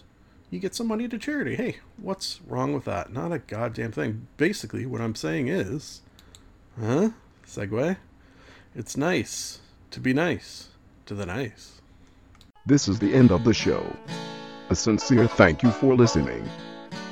you 0.49 0.59
get 0.59 0.75
some 0.75 0.87
money 0.87 1.07
to 1.07 1.17
charity. 1.17 1.55
Hey, 1.55 1.77
what's 1.95 2.41
wrong 2.45 2.73
with 2.73 2.83
that? 2.83 3.13
Not 3.13 3.31
a 3.31 3.39
goddamn 3.39 3.93
thing. 3.93 4.27
Basically, 4.35 4.85
what 4.85 4.99
I'm 4.99 5.15
saying 5.15 5.47
is, 5.47 6.01
huh? 6.77 7.11
Segue? 7.45 7.95
It's 8.75 8.97
nice 8.97 9.59
to 9.91 9.99
be 9.99 10.13
nice 10.13 10.69
to 11.05 11.13
the 11.13 11.25
nice. 11.25 11.81
This 12.65 12.87
is 12.87 12.99
the 12.99 13.13
end 13.13 13.31
of 13.31 13.43
the 13.43 13.53
show. 13.53 13.85
A 14.69 14.75
sincere 14.75 15.27
thank 15.27 15.63
you 15.63 15.71
for 15.71 15.95
listening. 15.95 16.49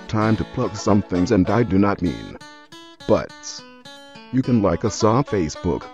Time 0.08 0.38
to 0.38 0.46
plug 0.56 0.76
some 0.76 1.02
things, 1.02 1.32
and 1.32 1.50
I 1.50 1.64
do 1.64 1.78
not 1.78 2.02
mean 2.02 2.38
butts. 3.08 3.62
You 4.32 4.42
can 4.42 4.62
like 4.62 4.86
us 4.86 5.04
on 5.04 5.26
Facebook. 5.26 5.86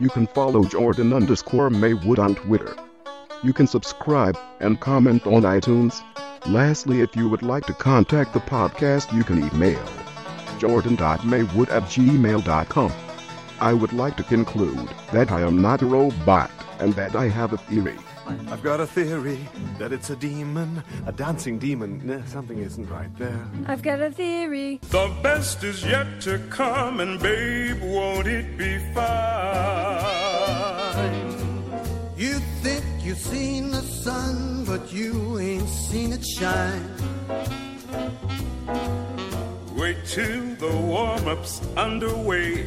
You 0.00 0.08
can 0.08 0.26
follow 0.28 0.64
Jordan 0.64 1.12
underscore 1.12 1.70
Maywood 1.70 2.18
on 2.18 2.34
Twitter. 2.36 2.74
You 3.42 3.52
can 3.52 3.66
subscribe 3.66 4.38
and 4.60 4.80
comment 4.80 5.26
on 5.26 5.42
iTunes. 5.42 6.02
Lastly, 6.46 7.02
if 7.02 7.14
you 7.14 7.28
would 7.28 7.42
like 7.42 7.66
to 7.66 7.74
contact 7.74 8.32
the 8.32 8.40
podcast, 8.40 9.14
you 9.14 9.24
can 9.24 9.44
email 9.52 9.84
jordan.maywood 10.58 11.68
at 11.68 11.82
gmail.com. 11.82 12.92
I 13.60 13.72
would 13.72 13.92
like 13.92 14.16
to 14.16 14.22
conclude 14.22 14.88
that 15.12 15.30
I 15.30 15.40
am 15.40 15.62
not 15.62 15.82
a 15.82 15.86
robot 15.86 16.50
and 16.80 16.92
that 16.94 17.14
I 17.14 17.28
have 17.28 17.52
a 17.52 17.56
theory. 17.56 17.96
I've 18.26 18.62
got 18.62 18.80
a 18.80 18.86
theory 18.86 19.46
that 19.78 19.92
it's 19.92 20.10
a 20.10 20.16
demon, 20.16 20.82
a 21.06 21.12
dancing 21.12 21.58
demon. 21.58 22.24
something 22.26 22.58
isn't 22.58 22.88
right 22.88 23.14
there. 23.18 23.46
I've 23.66 23.82
got 23.82 24.00
a 24.00 24.10
theory. 24.10 24.80
The 24.90 25.14
best 25.22 25.62
is 25.62 25.84
yet 25.84 26.22
to 26.22 26.38
come, 26.50 27.00
and 27.00 27.20
babe, 27.20 27.82
won't 27.82 28.26
it 28.26 28.56
be 28.56 28.78
fine? 28.94 29.04
You 32.16 32.38
think 32.62 32.84
you've 33.02 33.18
seen 33.18 33.70
the 33.70 33.82
sun, 33.82 34.64
but 34.64 34.92
you 34.92 35.38
ain't 35.38 35.68
seen 35.68 36.12
it 36.12 36.24
shine. 36.24 36.88
Wait 39.76 39.98
till 40.06 40.54
the 40.54 40.70
warm 40.70 41.28
up's 41.28 41.60
underway. 41.76 42.66